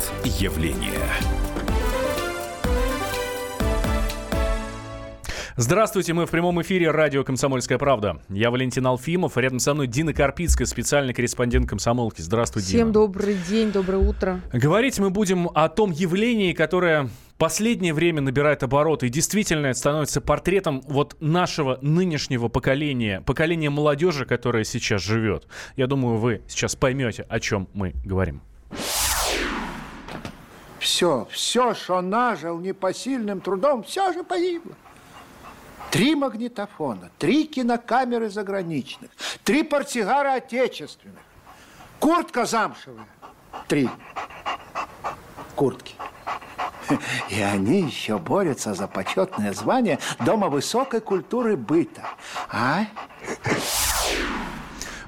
Свет 0.00 0.24
явления. 0.40 1.00
Здравствуйте, 5.56 6.12
мы 6.14 6.26
в 6.26 6.30
прямом 6.30 6.60
эфире 6.62 6.90
радио 6.90 7.22
«Комсомольская 7.22 7.78
правда». 7.78 8.20
Я 8.28 8.50
Валентин 8.50 8.84
Алфимов, 8.86 9.36
рядом 9.36 9.60
со 9.60 9.72
мной 9.72 9.86
Дина 9.86 10.12
Карпицкая, 10.12 10.66
специальный 10.66 11.14
корреспондент 11.14 11.68
«Комсомолки». 11.68 12.22
Здравствуй, 12.22 12.62
Всем 12.62 12.78
Дина. 12.78 12.92
добрый 12.92 13.36
день, 13.48 13.70
доброе 13.70 13.98
утро. 13.98 14.40
Говорить 14.52 14.98
мы 14.98 15.10
будем 15.10 15.48
о 15.54 15.68
том 15.68 15.92
явлении, 15.92 16.52
которое 16.54 17.08
последнее 17.38 17.94
время 17.94 18.20
набирает 18.20 18.64
обороты 18.64 19.06
и 19.06 19.10
действительно 19.10 19.66
это 19.66 19.78
становится 19.78 20.20
портретом 20.20 20.82
вот 20.88 21.16
нашего 21.20 21.78
нынешнего 21.82 22.48
поколения, 22.48 23.20
поколения 23.20 23.70
молодежи, 23.70 24.24
которая 24.24 24.64
сейчас 24.64 25.02
живет. 25.02 25.46
Я 25.76 25.86
думаю, 25.86 26.16
вы 26.16 26.42
сейчас 26.48 26.74
поймете, 26.74 27.26
о 27.28 27.38
чем 27.38 27.68
мы 27.74 27.94
говорим. 28.04 28.42
Все, 30.84 31.26
все, 31.30 31.72
что 31.72 32.02
нажил 32.02 32.58
непосильным 32.60 33.40
трудом, 33.40 33.84
все 33.84 34.12
же 34.12 34.22
погибло. 34.22 34.74
Три 35.90 36.14
магнитофона, 36.14 37.10
три 37.18 37.46
кинокамеры 37.46 38.28
заграничных, 38.28 39.10
три 39.44 39.62
портсигара 39.62 40.34
отечественных, 40.34 41.22
куртка 41.98 42.44
замшевая, 42.44 43.08
три 43.66 43.88
куртки. 45.56 45.94
И 47.30 47.40
они 47.40 47.80
еще 47.80 48.18
борются 48.18 48.74
за 48.74 48.86
почетное 48.86 49.54
звание 49.54 49.98
Дома 50.20 50.50
высокой 50.50 51.00
культуры 51.00 51.56
быта. 51.56 52.02
А? 52.50 52.84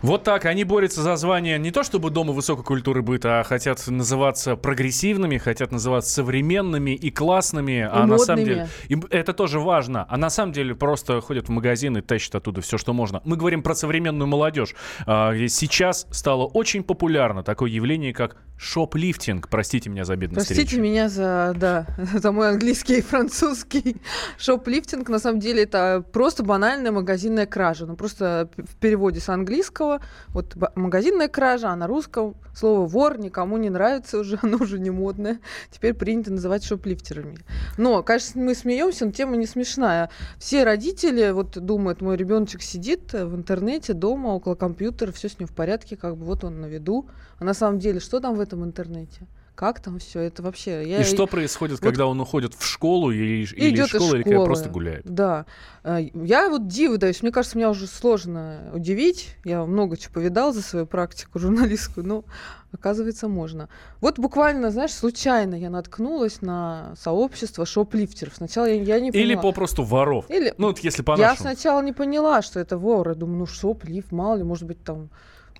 Вот 0.02 0.24
так, 0.24 0.44
они 0.44 0.64
борются 0.64 1.02
за 1.02 1.16
звание 1.16 1.58
не 1.58 1.70
то 1.70 1.82
чтобы 1.82 2.10
Дома 2.10 2.32
высокой 2.32 2.64
культуры 2.64 3.02
быта, 3.02 3.40
а 3.40 3.44
хотят 3.44 3.86
называться 3.86 4.56
прогрессивными, 4.56 5.38
хотят 5.38 5.72
называться 5.72 6.10
современными 6.10 6.92
и 6.92 7.10
классными. 7.10 7.88
а 7.90 8.06
на 8.06 8.18
самом 8.18 8.44
деле 8.44 8.68
им 8.88 9.04
это 9.10 9.32
тоже 9.32 9.60
важно. 9.60 10.06
А 10.08 10.16
на 10.16 10.30
самом 10.30 10.52
деле 10.52 10.74
просто 10.74 11.20
ходят 11.20 11.48
в 11.48 11.50
магазин 11.50 11.96
и 11.96 12.00
тащат 12.00 12.34
оттуда 12.36 12.60
все, 12.60 12.78
что 12.78 12.92
можно. 12.92 13.20
Мы 13.24 13.36
говорим 13.36 13.62
про 13.62 13.74
современную 13.74 14.26
молодежь. 14.26 14.74
А, 15.06 15.34
Сейчас 15.48 16.06
стало 16.10 16.44
очень 16.44 16.82
популярно 16.82 17.42
такое 17.42 17.70
явление, 17.70 18.12
как 18.12 18.36
шоп-лифтинг. 18.58 19.48
Простите 19.48 19.90
меня 19.90 20.04
за 20.04 20.16
бедность 20.16 20.48
Простите 20.48 20.76
речи. 20.76 20.80
меня 20.80 21.08
за, 21.08 21.54
да, 21.56 21.86
за 22.14 22.32
мой 22.32 22.50
английский 22.50 22.98
и 22.98 23.02
французский. 23.02 24.00
Шоп-лифтинг, 24.38 25.08
на 25.08 25.18
самом 25.18 25.40
деле, 25.40 25.62
это 25.64 26.04
просто 26.12 26.42
банальная 26.42 26.92
магазинная 26.92 27.46
кража. 27.46 27.86
Ну, 27.86 27.96
просто 27.96 28.48
в 28.56 28.76
переводе 28.76 29.20
с 29.20 29.28
английского, 29.28 30.00
вот 30.28 30.56
магазинная 30.74 31.28
кража, 31.28 31.68
а 31.68 31.76
на 31.76 31.86
русском 31.86 32.34
слово 32.54 32.86
вор 32.86 33.18
никому 33.18 33.58
не 33.58 33.68
нравится 33.68 34.18
уже, 34.18 34.38
оно 34.42 34.58
уже 34.58 34.78
не 34.78 34.90
модное. 34.90 35.40
Теперь 35.70 35.94
принято 35.94 36.32
называть 36.32 36.64
шоп-лифтерами. 36.64 37.38
Но, 37.76 38.02
конечно, 38.02 38.40
мы 38.40 38.54
смеемся, 38.54 39.04
но 39.04 39.12
тема 39.12 39.36
не 39.36 39.46
смешная. 39.46 40.10
Все 40.38 40.64
родители 40.64 41.30
вот 41.30 41.58
думают, 41.58 42.00
мой 42.00 42.16
ребеночек 42.16 42.62
сидит 42.62 43.12
в 43.12 43.34
интернете 43.34 43.92
дома, 43.92 44.28
около 44.28 44.54
компьютера, 44.54 45.12
все 45.12 45.28
с 45.28 45.38
ним 45.38 45.46
в 45.46 45.52
порядке, 45.52 45.96
как 45.96 46.16
бы 46.16 46.24
вот 46.24 46.44
он 46.44 46.60
на 46.60 46.66
виду. 46.66 47.08
А 47.38 47.44
на 47.44 47.52
самом 47.52 47.78
деле, 47.78 48.00
что 48.00 48.20
там 48.20 48.34
в 48.34 48.40
этом 48.46 48.64
интернете? 48.64 49.26
Как 49.54 49.80
там 49.80 49.98
все? 49.98 50.20
Это 50.20 50.42
вообще... 50.42 50.86
Я 50.86 51.00
И 51.00 51.04
что 51.04 51.26
происходит, 51.26 51.80
вот- 51.80 51.88
когда 51.88 52.06
он 52.06 52.20
уходит 52.20 52.52
в 52.52 52.62
школу 52.66 53.10
или, 53.10 53.42
и 53.42 53.44
или 53.44 53.70
идет 53.70 53.86
из 53.86 53.94
школы, 53.94 54.16
или 54.16 54.22
когда 54.22 54.34
школы. 54.36 54.46
просто 54.46 54.68
гуляет? 54.68 55.02
Да. 55.06 55.46
Э, 55.82 55.98
Я 56.12 56.50
вот 56.50 56.68
диву 56.68 56.98
даюсь. 56.98 57.22
Мне 57.22 57.32
кажется, 57.32 57.56
меня 57.56 57.70
уже 57.70 57.86
сложно 57.86 58.70
удивить. 58.74 59.34
Я 59.44 59.64
много 59.64 59.96
чего 59.96 60.12
повидал 60.12 60.52
за 60.52 60.60
свою 60.60 60.84
практику 60.84 61.38
журналистскую, 61.38 62.06
но 62.06 62.24
оказывается 62.70 63.28
можно. 63.28 63.70
Вот 64.02 64.18
буквально, 64.18 64.70
знаешь, 64.70 64.92
случайно 64.92 65.54
я 65.54 65.70
наткнулась 65.70 66.42
на 66.42 66.92
сообщество 67.00 67.64
шоплифтеров. 67.64 68.34
Сначала 68.36 68.66
я, 68.66 68.74
я 68.74 69.00
не 69.00 69.10
поняла. 69.10 69.26
Или 69.26 69.34
попросту 69.36 69.84
воров. 69.84 70.26
Или- 70.28 70.52
Ну, 70.58 70.66
вот 70.66 70.80
если 70.80 71.00
Я 71.00 71.04
по-нашему. 71.04 71.36
сначала 71.40 71.80
не 71.80 71.94
поняла, 71.94 72.42
что 72.42 72.60
это 72.60 72.76
воры. 72.76 73.14
Думаю, 73.14 73.38
ну 73.38 73.46
шоплифт, 73.46 74.12
мало 74.12 74.36
ли, 74.36 74.42
может 74.42 74.66
быть, 74.66 74.84
там 74.84 75.08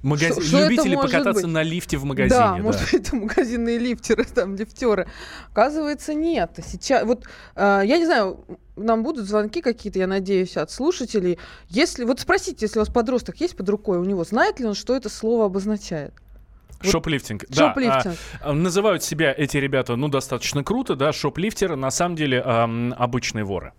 Магази- 0.06 0.41
Что- 0.41 0.61
Любители 0.65 0.94
покататься 0.94 1.33
быть? 1.33 1.47
на 1.47 1.62
лифте 1.62 1.97
в 1.97 2.05
магазине. 2.05 2.39
Да, 2.39 2.56
да. 2.56 2.62
может 2.62 2.81
быть, 2.83 2.94
это 2.94 3.17
магазинные 3.17 3.78
лифтеры, 3.78 4.25
там, 4.25 4.55
лифтеры. 4.55 5.09
Оказывается, 5.50 6.15
нет. 6.15 6.53
Сейчас, 6.65 7.05
вот, 7.05 7.25
э, 7.56 7.83
я 7.84 7.99
не 7.99 8.05
знаю, 8.06 8.44
нам 8.77 9.03
будут 9.03 9.27
звонки 9.27 9.61
какие-то, 9.62 9.99
я 9.99 10.06
надеюсь, 10.06 10.56
от 10.56 10.71
слушателей. 10.71 11.39
Если, 11.69 12.05
вот 12.05 12.21
спросите, 12.21 12.59
если 12.67 12.78
у 12.78 12.83
вас 12.83 12.89
подросток 12.89 13.41
есть 13.41 13.56
под 13.56 13.69
рукой, 13.69 13.99
у 13.99 14.05
него 14.05 14.22
знает 14.25 14.61
ли 14.61 14.67
он, 14.67 14.75
что 14.75 14.94
это 14.94 15.09
слово 15.09 15.47
обозначает? 15.47 16.12
Вот- 16.83 16.93
Шоплифтинг. 16.93 17.44
Да, 17.49 17.69
Шоплифтинг. 17.69 18.17
а, 18.43 18.50
а, 18.50 18.53
называют 18.53 19.03
себя 19.03 19.34
эти 19.37 19.56
ребята, 19.56 19.97
ну, 19.97 20.09
достаточно 20.09 20.62
круто, 20.62 20.94
да, 20.94 21.12
шоплифтеры, 21.12 21.75
на 21.75 21.91
самом 21.91 22.17
деле 22.17 22.43
ам, 22.44 22.94
обычные 22.99 23.44
воры. 23.44 23.73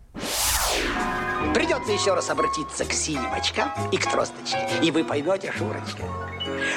Придется 1.53 1.91
еще 1.91 2.13
раз 2.13 2.29
обратиться 2.29 2.85
к 2.85 2.91
синим 2.93 3.31
очкам 3.33 3.71
и 3.91 3.97
к 3.97 4.09
тросточке. 4.09 4.59
И 4.83 4.91
вы 4.91 5.03
поймете, 5.03 5.51
Шурочка, 5.57 6.03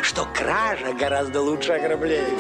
что 0.03 0.26
кража 0.34 0.93
гораздо 0.98 1.41
лучше 1.43 1.72
ограбления. 1.72 2.38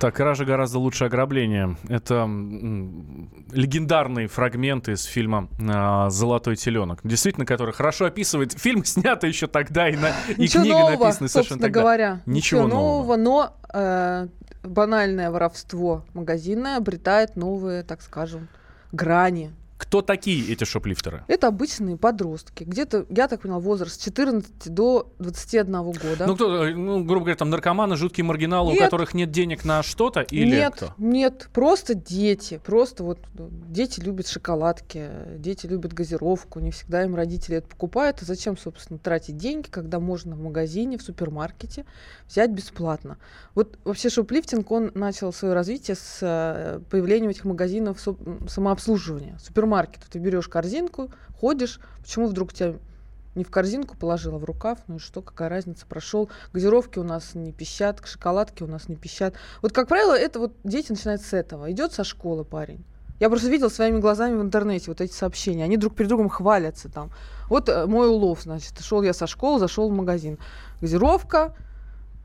Так, 0.00 0.16
кража 0.16 0.44
гораздо 0.44 0.80
лучше 0.80 1.04
ограбления. 1.04 1.76
Это 1.88 2.14
м, 2.14 3.30
легендарный 3.52 4.26
фрагмент 4.26 4.88
из 4.88 5.04
фильма 5.04 5.48
а, 5.68 6.10
«Золотой 6.10 6.56
теленок». 6.56 6.98
Действительно, 7.04 7.46
который 7.46 7.72
хорошо 7.72 8.06
описывает. 8.06 8.52
Фильм 8.58 8.84
снят 8.84 9.22
еще 9.22 9.46
тогда, 9.46 9.88
и, 9.88 9.96
на, 9.96 10.08
и 10.36 10.42
Ничего 10.42 10.64
книга 10.64 10.78
нового, 10.80 11.04
написана 11.04 11.28
совершенно 11.28 11.60
тогда. 11.62 11.80
говоря. 11.80 12.20
Ничего 12.26 12.66
нового. 12.66 13.16
но 13.16 13.56
э, 13.72 14.26
банальное 14.64 15.30
воровство 15.30 16.04
магазинное 16.12 16.76
обретает 16.76 17.36
новые, 17.36 17.84
так 17.84 18.02
скажем, 18.02 18.48
грани. 18.90 19.52
Кто 19.76 20.02
такие 20.02 20.52
эти 20.52 20.62
шоплифтеры? 20.64 21.24
Это 21.26 21.48
обычные 21.48 21.96
подростки. 21.96 22.62
Где-то, 22.62 23.06
я 23.10 23.26
так 23.26 23.42
поняла, 23.42 23.58
возраст 23.58 24.00
с 24.00 24.04
14 24.04 24.68
до 24.72 25.12
21 25.18 25.82
года. 25.82 26.26
Ну, 26.26 26.34
кто, 26.36 26.64
э, 26.66 26.74
ну, 26.74 27.02
грубо 27.02 27.20
говоря, 27.24 27.36
там 27.36 27.50
наркоманы, 27.50 27.96
жуткие 27.96 28.24
маргиналы, 28.24 28.70
у 28.70 28.74
Нет. 28.74 28.82
которых 28.84 29.14
нет 29.14 29.32
денег 29.32 29.64
на 29.64 29.82
что-то, 29.82 30.20
или 30.20 30.46
нет, 30.56 30.74
кто? 30.76 30.94
нет, 30.98 31.48
просто 31.52 31.94
дети. 31.94 32.60
Просто 32.64 33.02
вот 33.02 33.18
ну, 33.34 33.48
дети 33.50 33.98
любят 34.00 34.28
шоколадки, 34.28 35.08
дети 35.38 35.66
любят 35.66 35.92
газировку. 35.92 36.60
Не 36.60 36.70
всегда 36.70 37.02
им 37.02 37.16
родители 37.16 37.56
это 37.56 37.66
покупают. 37.66 38.18
А 38.22 38.24
зачем, 38.24 38.56
собственно, 38.56 38.98
тратить 39.00 39.36
деньги, 39.36 39.66
когда 39.68 39.98
можно 39.98 40.36
в 40.36 40.40
магазине, 40.40 40.98
в 40.98 41.02
супермаркете 41.02 41.84
взять 42.28 42.50
бесплатно? 42.50 43.18
Вот 43.56 43.76
вообще 43.84 44.08
шоплифтинг, 44.08 44.70
он 44.70 44.92
начал 44.94 45.32
свое 45.32 45.52
развитие 45.54 45.96
с 45.96 46.18
э, 46.22 46.80
появлением 46.90 47.30
этих 47.30 47.44
магазинов 47.44 48.00
со- 48.00 48.16
м, 48.24 48.48
самообслуживания. 49.64 49.84
Супермаркет. 49.84 50.02
Ты 50.10 50.18
берешь 50.18 50.48
корзинку, 50.48 51.10
ходишь. 51.38 51.80
Почему 52.00 52.26
вдруг 52.26 52.52
тебя 52.52 52.74
не 53.34 53.44
в 53.44 53.50
корзинку 53.50 53.96
положила, 53.96 54.38
в 54.38 54.44
рукав, 54.44 54.78
ну 54.86 54.96
и 54.96 54.98
что, 54.98 55.20
какая 55.20 55.48
разница, 55.48 55.86
прошел. 55.86 56.30
Газировки 56.52 57.00
у 57.00 57.02
нас 57.02 57.34
не 57.34 57.52
пищат, 57.52 58.00
шоколадки 58.06 58.62
у 58.62 58.68
нас 58.68 58.88
не 58.88 58.96
пищат. 58.96 59.34
Вот, 59.60 59.72
как 59.72 59.88
правило, 59.88 60.16
это 60.16 60.38
вот 60.38 60.52
дети 60.62 60.92
начинают 60.92 61.22
с 61.22 61.32
этого. 61.32 61.70
Идет 61.70 61.92
со 61.92 62.04
школы 62.04 62.44
парень. 62.44 62.84
Я 63.20 63.28
просто 63.28 63.48
видел 63.48 63.70
своими 63.70 64.00
глазами 64.00 64.36
в 64.36 64.42
интернете 64.42 64.90
вот 64.90 65.00
эти 65.00 65.12
сообщения. 65.12 65.64
Они 65.64 65.76
друг 65.76 65.94
перед 65.94 66.08
другом 66.08 66.28
хвалятся 66.28 66.88
там. 66.88 67.10
Вот 67.48 67.68
э, 67.68 67.86
мой 67.86 68.08
улов, 68.08 68.42
значит. 68.42 68.80
Шел 68.80 69.02
я 69.02 69.12
со 69.12 69.26
школы, 69.26 69.58
зашел 69.58 69.88
в 69.88 69.92
магазин. 69.92 70.38
Газировка, 70.80 71.56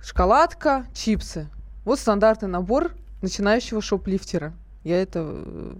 шоколадка, 0.01 0.85
чипсы. 0.93 1.47
Вот 1.85 1.99
стандартный 1.99 2.49
набор 2.49 2.91
начинающего 3.21 3.81
шоплифтера. 3.81 4.53
Я 4.83 5.01
это 5.01 5.25
э, 5.25 5.73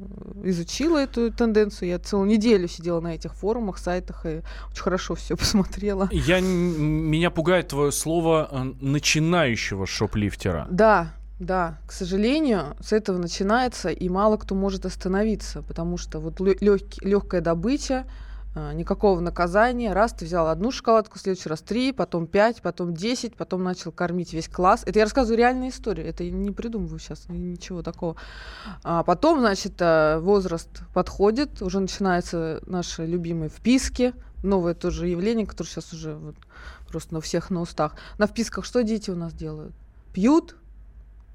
изучила, 0.44 0.98
эту 0.98 1.32
тенденцию. 1.32 1.90
Я 1.90 2.00
целую 2.00 2.28
неделю 2.28 2.68
сидела 2.68 3.00
на 3.00 3.16
этих 3.16 3.34
форумах, 3.34 3.78
сайтах 3.78 4.26
и 4.26 4.42
очень 4.72 4.84
хорошо 4.84 5.16
все 5.16 5.38
посмотрела. 5.38 6.10
Я, 6.12 6.42
меня 6.42 7.32
пугает 7.32 7.70
твое 7.70 7.92
слово 7.92 8.50
э, 8.52 8.64
начинающего 8.82 9.88
шоплифтера. 9.88 10.68
Да, 10.70 11.14
да, 11.40 11.78
к 11.88 11.94
сожалению, 11.94 12.76
с 12.82 12.92
этого 12.92 13.18
начинается, 13.18 13.90
и 13.90 14.10
мало 14.10 14.36
кто 14.36 14.56
может 14.56 14.86
остановиться, 14.86 15.62
потому 15.62 15.98
что 15.98 16.20
вот 16.20 16.42
легкая 16.42 17.40
добыча, 17.40 18.06
никакого 18.56 19.20
наказания. 19.20 19.94
Раз 19.94 20.14
ты 20.14 20.26
взял 20.26 20.48
одну 20.48 20.72
шоколадку, 20.72 21.18
в 21.18 21.22
следующий 21.22 21.50
раз 21.50 21.62
три, 21.62 21.92
потом 21.92 22.28
пять, 22.28 22.62
потом 22.62 22.94
десять, 22.94 23.36
потом 23.36 23.64
начал 23.64 23.92
кормить 23.92 24.34
весь 24.34 24.48
класс. 24.48 24.84
Это 24.86 25.00
я 25.00 25.06
рассказываю 25.06 25.38
реальную 25.38 25.70
историю, 25.70 26.08
это 26.08 26.24
я 26.24 26.32
не 26.32 26.52
придумываю 26.52 27.00
сейчас, 27.00 27.26
ничего 27.30 27.84
такого. 27.84 28.16
А 28.84 29.04
потом, 29.04 29.40
значит, 29.40 29.74
э, 29.80 30.20
возраст 30.20 30.70
подходит, 30.94 31.62
уже 31.62 31.80
начинаются 31.80 32.62
наши 32.66 33.06
любимые 33.06 33.50
вписки, 33.50 34.14
новое 34.44 34.74
тоже 34.74 35.08
явление, 35.08 35.46
которое 35.46 35.70
сейчас 35.70 35.94
уже 35.94 36.16
вот 36.16 36.36
просто 36.88 37.14
на 37.14 37.22
всех 37.22 37.50
на 37.50 37.62
устах. 37.62 37.96
На 38.18 38.28
вписках 38.28 38.66
что 38.66 38.84
дети 38.84 39.12
у 39.12 39.16
нас 39.16 39.34
делают? 39.34 39.74
Пьют, 40.14 40.56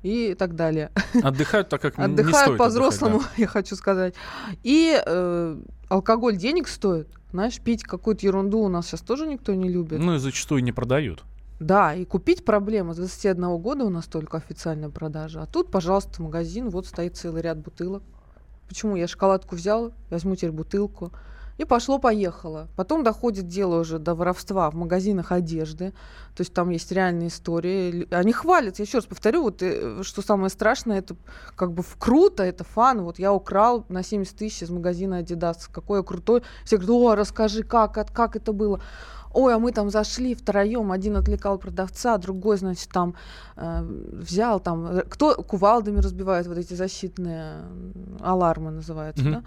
и 0.05 0.35
так 0.35 0.55
далее. 0.55 0.91
Отдыхают 1.23 1.71
так, 1.71 1.81
как 1.81 1.99
Отдыхают 1.99 2.59
по-взрослому, 2.59 3.17
отдыхать, 3.17 3.33
я 3.39 3.47
хочу 3.47 3.75
сказать. 3.75 4.15
И 4.63 5.03
э, 5.05 5.57
алкоголь 5.89 6.37
денег 6.37 6.69
стоит. 6.69 7.09
Знаешь, 7.33 7.59
пить 7.59 7.83
какую-то 7.83 8.27
ерунду 8.27 8.61
у 8.61 8.69
нас 8.69 8.87
сейчас 8.87 9.01
тоже 9.01 9.27
никто 9.27 9.55
не 9.55 9.69
да. 9.69 9.75
любит. 9.75 9.99
Ну 9.99 10.15
и 10.15 10.19
зачастую 10.19 10.63
не 10.63 10.73
продают. 10.73 11.25
Да, 11.59 11.95
и 11.95 12.05
купить 12.05 12.45
проблема. 12.45 12.93
С 12.93 12.99
21 12.99 13.57
года 13.57 13.85
у 13.85 13.89
нас 13.89 14.05
только 14.05 14.37
официальная 14.37 14.91
продажа. 14.91 15.41
А 15.41 15.47
тут, 15.47 15.71
пожалуйста, 15.71 16.23
магазин, 16.23 16.69
вот 16.69 16.87
стоит 16.87 17.17
целый 17.17 17.41
ряд 17.41 17.59
бутылок. 17.59 18.03
Почему? 18.69 18.97
Я 18.97 19.09
шоколадку 19.09 19.57
взял, 19.57 19.95
возьму 20.11 20.37
теперь 20.37 20.53
бутылку. 20.53 21.13
И 21.57 21.65
пошло-поехало. 21.65 22.69
Потом 22.77 23.05
доходит 23.05 23.47
дело 23.47 23.81
уже 23.81 23.99
до 23.99 24.15
воровства 24.15 24.69
в 24.71 24.75
магазинах 24.75 25.31
одежды. 25.31 25.93
То 26.35 26.41
есть 26.41 26.53
там 26.53 26.71
есть 26.71 26.91
реальные 26.91 27.29
истории. 27.29 28.13
Они 28.13 28.33
хвалят, 28.33 28.79
я 28.79 28.85
еще 28.85 28.99
раз 28.99 29.07
повторю, 29.07 29.43
вот, 29.43 29.63
э, 29.63 30.03
что 30.03 30.23
самое 30.23 30.51
страшное, 30.51 30.99
это 30.99 31.15
как 31.55 31.73
бы 31.73 31.85
круто, 31.99 32.43
это 32.43 32.65
фан. 32.65 33.03
Вот 33.03 33.19
я 33.21 33.33
украл 33.33 33.85
на 33.89 34.03
70 34.03 34.37
тысяч 34.37 34.63
из 34.63 34.71
магазина 34.71 35.23
Adidas. 35.23 35.69
Какой 35.71 35.99
я 35.99 36.05
крутой. 36.05 36.43
Все 36.65 36.77
говорят, 36.77 36.91
о, 36.91 37.15
расскажи, 37.15 37.63
как, 37.63 37.95
как 38.13 38.37
это 38.37 38.53
было 38.53 38.81
ой, 39.35 39.55
а 39.55 39.59
мы 39.59 39.73
там 39.73 39.91
зашли 39.91 40.35
втроем, 40.35 40.93
один 40.93 41.17
отвлекал 41.17 41.59
продавца, 41.59 42.17
другой, 42.19 42.57
значит, 42.57 42.89
там 42.89 43.15
э, 43.57 43.83
взял 44.13 44.61
там, 44.61 44.87
э, 44.87 45.03
кто 45.03 45.35
кувалдами 45.35 45.99
разбивает 45.99 46.47
вот 46.47 46.57
эти 46.57 46.75
защитные 46.75 47.65
алармы 48.21 48.71
называются, 48.71 49.25
mm-hmm. 49.25 49.33
да? 49.33 49.43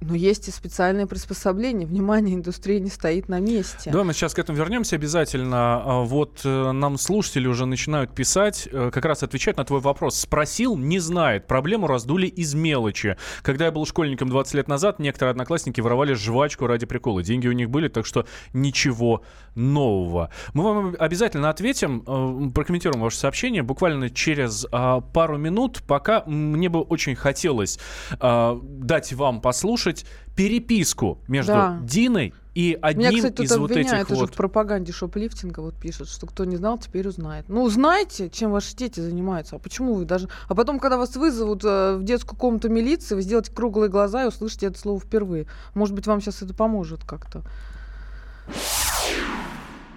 Но 0.00 0.14
есть 0.14 0.48
и 0.48 0.50
специальные 0.50 1.06
приспособления. 1.06 1.86
Внимание, 1.86 2.34
индустрия 2.34 2.80
не 2.80 2.90
стоит 2.90 3.28
на 3.28 3.40
месте. 3.40 3.90
Да, 3.90 4.04
мы 4.04 4.12
сейчас 4.12 4.34
к 4.34 4.38
этому 4.38 4.58
вернемся 4.58 4.96
обязательно. 4.96 5.82
А 5.84 6.00
вот 6.02 6.40
э, 6.44 6.72
нам 6.72 6.98
слушатели 6.98 7.46
уже 7.46 7.66
начинают 7.66 8.14
писать, 8.14 8.68
э, 8.70 8.90
как 8.92 9.04
раз 9.04 9.22
отвечать 9.22 9.56
на 9.56 9.64
твой 9.64 9.80
вопрос. 9.80 10.18
Спросил, 10.18 10.76
не 10.76 10.98
знает. 10.98 11.46
Проблему 11.46 11.86
раздули 11.86 12.26
из 12.26 12.54
мелочи. 12.54 13.16
Когда 13.42 13.66
я 13.66 13.70
был 13.70 13.86
школьником 13.86 14.28
20 14.28 14.54
лет 14.54 14.68
назад, 14.68 14.98
некоторые 14.98 15.30
одноклассники 15.30 15.80
воровали 15.80 16.14
жвачку 16.14 16.66
ради 16.66 16.86
прикола. 16.86 17.22
Деньги 17.22 17.48
у 17.48 17.52
них 17.52 17.70
были, 17.70 17.88
так 17.88 18.06
что 18.06 18.26
ничего 18.52 19.22
нового. 19.54 20.30
Мы 20.52 20.62
вам 20.62 20.96
обязательно 20.98 21.50
ответим, 21.50 22.02
э, 22.06 22.50
прокомментируем 22.52 23.02
ваше 23.02 23.18
сообщение 23.18 23.62
буквально 23.62 24.10
через 24.10 24.66
а, 24.72 25.00
пару 25.00 25.38
минут. 25.38 25.82
Пока 25.86 26.22
мне 26.26 26.68
бы 26.68 26.80
очень 26.80 27.14
хотелось 27.14 27.78
а, 28.20 28.60
дать 28.62 29.12
вам 29.12 29.40
послушать 29.40 29.75
послушать 29.76 30.06
переписку 30.34 31.18
между 31.28 31.52
да. 31.52 31.78
Диной 31.82 32.32
и 32.54 32.78
одним 32.80 33.10
Меня, 33.10 33.18
кстати, 33.18 33.42
из 33.42 33.56
вот 33.56 33.70
этих 33.70 34.08
вот... 34.08 34.16
уже 34.16 34.26
в 34.26 34.32
пропаганде 34.32 34.90
шоплифтинга 34.90 35.60
вот 35.60 35.74
пишут, 35.78 36.08
что 36.08 36.26
кто 36.26 36.46
не 36.46 36.56
знал, 36.56 36.78
теперь 36.78 37.06
узнает. 37.06 37.44
Ну, 37.48 37.62
узнаете, 37.62 38.30
чем 38.30 38.50
ваши 38.50 38.74
дети 38.74 39.00
занимаются. 39.00 39.56
А 39.56 39.58
почему 39.58 39.94
вы 39.94 40.06
даже... 40.06 40.28
А 40.48 40.54
потом, 40.54 40.80
когда 40.80 40.96
вас 40.96 41.14
вызовут 41.16 41.62
э, 41.64 41.96
в 41.96 42.04
детскую 42.04 42.38
комнату 42.38 42.70
милиции, 42.70 43.14
вы 43.14 43.20
сделаете 43.20 43.52
круглые 43.52 43.90
глаза 43.90 44.24
и 44.24 44.28
услышите 44.28 44.66
это 44.66 44.78
слово 44.78 44.98
впервые. 45.00 45.46
Может 45.74 45.94
быть, 45.94 46.06
вам 46.06 46.22
сейчас 46.22 46.40
это 46.40 46.54
поможет 46.54 47.04
как-то. 47.04 47.42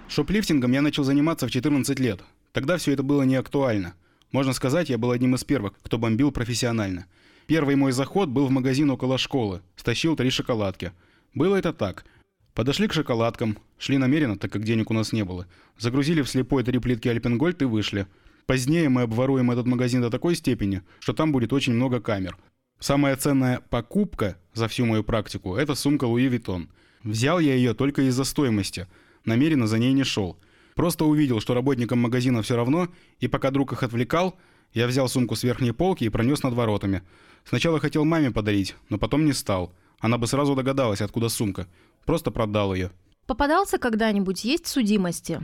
Шоплифтингом 0.08 0.72
я 0.72 0.82
начал 0.82 1.04
заниматься 1.04 1.46
в 1.46 1.50
14 1.50 1.98
лет. 1.98 2.20
Тогда 2.52 2.76
все 2.76 2.92
это 2.92 3.02
было 3.02 3.22
не 3.22 3.36
актуально. 3.36 3.94
Можно 4.32 4.52
сказать, 4.52 4.90
я 4.90 4.98
был 4.98 5.12
одним 5.12 5.34
из 5.34 5.44
первых, 5.44 5.72
кто 5.82 5.96
бомбил 5.96 6.30
профессионально– 6.30 7.06
Первый 7.50 7.74
мой 7.74 7.90
заход 7.90 8.28
был 8.28 8.46
в 8.46 8.52
магазин 8.52 8.90
около 8.90 9.18
школы. 9.18 9.60
Стащил 9.74 10.14
три 10.14 10.30
шоколадки. 10.30 10.92
Было 11.34 11.56
это 11.56 11.72
так. 11.72 12.04
Подошли 12.54 12.86
к 12.86 12.92
шоколадкам. 12.92 13.58
Шли 13.76 13.98
намеренно, 13.98 14.38
так 14.38 14.52
как 14.52 14.62
денег 14.62 14.88
у 14.92 14.94
нас 14.94 15.10
не 15.12 15.24
было. 15.24 15.48
Загрузили 15.76 16.22
в 16.22 16.30
слепой 16.30 16.62
три 16.62 16.78
плитки 16.78 17.08
Альпенгольд 17.08 17.60
и 17.62 17.64
вышли. 17.64 18.06
Позднее 18.46 18.88
мы 18.88 19.02
обворуем 19.02 19.50
этот 19.50 19.66
магазин 19.66 20.00
до 20.00 20.10
такой 20.10 20.36
степени, 20.36 20.82
что 21.00 21.12
там 21.12 21.32
будет 21.32 21.52
очень 21.52 21.74
много 21.74 21.98
камер. 22.00 22.36
Самая 22.78 23.16
ценная 23.16 23.62
покупка 23.68 24.36
за 24.54 24.68
всю 24.68 24.86
мою 24.86 25.02
практику– 25.02 25.56
это 25.56 25.74
сумка 25.74 26.04
Луи 26.04 26.28
Виттон. 26.28 26.68
Взял 27.02 27.40
я 27.40 27.56
ее 27.56 27.74
только 27.74 28.02
из-за 28.02 28.22
стоимости. 28.22 28.86
Намеренно 29.24 29.66
за 29.66 29.78
ней 29.78 29.92
не 29.92 30.04
шел. 30.04 30.38
Просто 30.76 31.04
увидел, 31.04 31.40
что 31.40 31.54
работникам 31.54 31.98
магазина 31.98 32.42
все 32.42 32.54
равно, 32.54 32.90
и 33.18 33.26
пока 33.26 33.50
друг 33.50 33.72
их 33.72 33.82
отвлекал, 33.82 34.38
я 34.72 34.86
взял 34.86 35.08
сумку 35.08 35.34
с 35.34 35.42
верхней 35.42 35.72
полки 35.72 36.04
и 36.04 36.08
пронес 36.10 36.44
над 36.44 36.54
воротами– 36.54 37.02
Сначала 37.44 37.80
хотел 37.80 38.04
маме 38.04 38.30
подарить, 38.30 38.76
но 38.88 38.98
потом 38.98 39.24
не 39.24 39.32
стал. 39.32 39.72
Она 39.98 40.18
бы 40.18 40.26
сразу 40.26 40.54
догадалась, 40.54 41.00
откуда 41.00 41.28
сумка. 41.28 41.66
Просто 42.04 42.30
продал 42.30 42.74
ее. 42.74 42.90
Попадался 43.26 43.78
когда-нибудь? 43.78 44.44
Есть 44.44 44.66
судимости? 44.66 45.40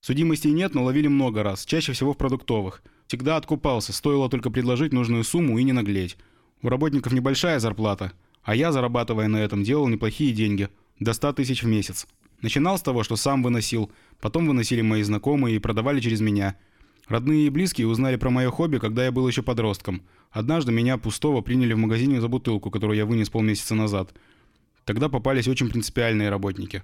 Судимостей 0.00 0.52
нет, 0.52 0.74
но 0.74 0.84
ловили 0.84 1.08
много 1.08 1.42
раз, 1.42 1.64
чаще 1.64 1.92
всего 1.92 2.12
в 2.12 2.16
продуктовых. 2.16 2.82
Всегда 3.06 3.36
откупался, 3.36 3.92
стоило 3.92 4.28
только 4.28 4.50
предложить 4.50 4.92
нужную 4.92 5.24
сумму 5.24 5.58
и 5.58 5.62
не 5.62 5.72
наглеть. 5.72 6.16
У 6.62 6.68
работников 6.68 7.12
небольшая 7.12 7.58
зарплата, 7.60 8.12
а 8.42 8.54
я, 8.54 8.72
зарабатывая 8.72 9.28
на 9.28 9.36
этом, 9.36 9.62
делал 9.62 9.88
неплохие 9.88 10.32
деньги. 10.32 10.68
До 10.98 11.12
100 11.12 11.34
тысяч 11.34 11.62
в 11.62 11.66
месяц. 11.66 12.06
Начинал 12.42 12.78
с 12.78 12.82
того, 12.82 13.02
что 13.02 13.16
сам 13.16 13.42
выносил, 13.42 13.90
потом 14.20 14.46
выносили 14.46 14.80
мои 14.80 15.02
знакомые 15.02 15.56
и 15.56 15.60
продавали 15.60 16.00
через 16.00 16.20
меня– 16.20 16.56
Родные 17.10 17.48
и 17.48 17.50
близкие 17.50 17.88
узнали 17.88 18.14
про 18.14 18.30
мое 18.30 18.52
хобби, 18.52 18.78
когда 18.78 19.04
я 19.04 19.10
был 19.10 19.26
еще 19.26 19.42
подростком. 19.42 20.02
Однажды 20.30 20.70
меня 20.72 20.96
пустого 20.96 21.40
приняли 21.40 21.72
в 21.72 21.78
магазине 21.78 22.20
за 22.20 22.28
бутылку, 22.28 22.70
которую 22.70 22.96
я 22.96 23.06
вынес 23.06 23.30
полмесяца 23.30 23.74
назад. 23.74 24.12
Тогда 24.84 25.08
попались 25.08 25.48
очень 25.48 25.68
принципиальные 25.68 26.30
работники. 26.30 26.82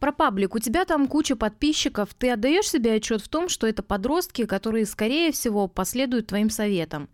Про 0.00 0.12
паблик. 0.12 0.54
У 0.54 0.58
тебя 0.58 0.84
там 0.84 1.06
куча 1.06 1.36
подписчиков. 1.36 2.12
Ты 2.14 2.30
отдаешь 2.30 2.68
себе 2.68 2.94
отчет 2.94 3.22
в 3.22 3.28
том, 3.28 3.48
что 3.48 3.66
это 3.66 3.82
подростки, 3.82 4.44
которые, 4.44 4.86
скорее 4.86 5.32
всего, 5.32 5.68
последуют 5.68 6.26
твоим 6.26 6.50
советам. 6.50 7.08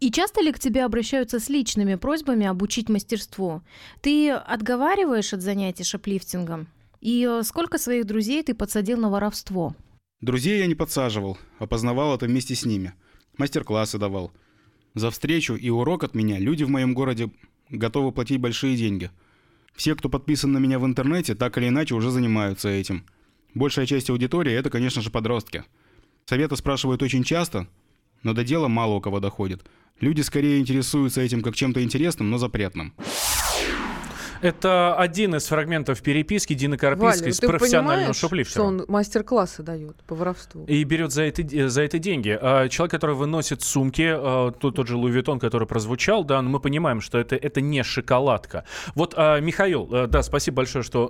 И 0.00 0.10
часто 0.10 0.40
ли 0.40 0.50
к 0.50 0.58
тебе 0.58 0.84
обращаются 0.84 1.38
с 1.38 1.48
личными 1.48 1.94
просьбами 1.94 2.46
обучить 2.46 2.88
мастерству? 2.88 3.62
Ты 4.00 4.30
отговариваешь 4.30 5.32
от 5.32 5.42
занятий 5.42 5.84
шоплифтингом? 5.84 6.68
И 7.00 7.28
э, 7.28 7.42
сколько 7.44 7.78
своих 7.78 8.06
друзей 8.06 8.42
ты 8.42 8.54
подсадил 8.54 8.98
на 8.98 9.10
воровство? 9.10 9.76
Друзей 10.20 10.58
я 10.58 10.66
не 10.66 10.74
подсаживал, 10.74 11.38
опознавал 11.58 12.14
это 12.14 12.26
вместе 12.26 12.54
с 12.54 12.64
ними. 12.64 12.94
Мастер-классы 13.38 13.98
давал. 13.98 14.32
За 14.94 15.10
встречу 15.10 15.54
и 15.54 15.70
урок 15.70 16.04
от 16.04 16.14
меня 16.14 16.38
люди 16.38 16.64
в 16.64 16.70
моем 16.70 16.92
городе 16.92 17.30
готовы 17.70 18.12
платить 18.12 18.40
большие 18.40 18.76
деньги. 18.76 19.10
Все, 19.74 19.94
кто 19.94 20.08
подписан 20.10 20.52
на 20.52 20.58
меня 20.58 20.78
в 20.78 20.84
интернете, 20.84 21.34
так 21.34 21.56
или 21.56 21.68
иначе 21.68 21.94
уже 21.94 22.10
занимаются 22.10 22.68
этим. 22.68 23.04
Большая 23.54 23.86
часть 23.86 24.10
аудитории– 24.10 24.52
это, 24.54 24.68
конечно 24.68 25.00
же, 25.00 25.10
подростки. 25.10 25.64
Советы 26.26 26.56
спрашивают 26.56 27.02
очень 27.02 27.24
часто, 27.24 27.66
но 28.22 28.34
до 28.34 28.44
дела 28.44 28.68
мало 28.68 28.94
у 28.94 29.00
кого 29.00 29.18
доходит. 29.20 29.64
Люди 30.00 30.20
скорее 30.20 30.60
интересуются 30.60 31.22
этим 31.22 31.42
как 31.42 31.54
чем-то 31.54 31.82
интересным, 31.82 32.30
но 32.30 32.38
запретным. 32.38 32.92
Это 34.42 34.96
один 34.96 35.36
из 35.36 35.46
фрагментов 35.46 36.02
переписки 36.02 36.54
Дины 36.54 36.76
Карпийской 36.76 37.22
Валя, 37.22 37.32
с 37.32 37.40
профессиональным 37.40 38.12
шоплифтером. 38.12 38.50
что 38.50 38.64
он 38.64 38.84
мастер-классы 38.88 39.62
дает 39.62 39.96
по 40.04 40.16
воровству? 40.16 40.64
И 40.66 40.82
берет 40.82 41.12
за 41.12 41.22
это, 41.22 41.68
за 41.68 41.82
это 41.82 41.98
деньги. 41.98 42.36
А 42.40 42.68
человек, 42.68 42.90
который 42.90 43.14
выносит 43.14 43.62
сумки, 43.62 44.10
а, 44.12 44.50
тот, 44.50 44.74
тот 44.74 44.88
же 44.88 44.96
Луи 44.96 45.12
Виттон, 45.12 45.38
который 45.38 45.68
прозвучал, 45.68 46.24
да, 46.24 46.42
мы 46.42 46.58
понимаем, 46.58 47.00
что 47.00 47.18
это, 47.18 47.36
это 47.36 47.60
не 47.60 47.84
шоколадка. 47.84 48.64
Вот, 48.96 49.14
а, 49.16 49.38
Михаил, 49.38 49.88
э, 49.92 50.06
да, 50.08 50.22
спасибо 50.22 50.58
большое, 50.58 50.82
что 50.82 51.08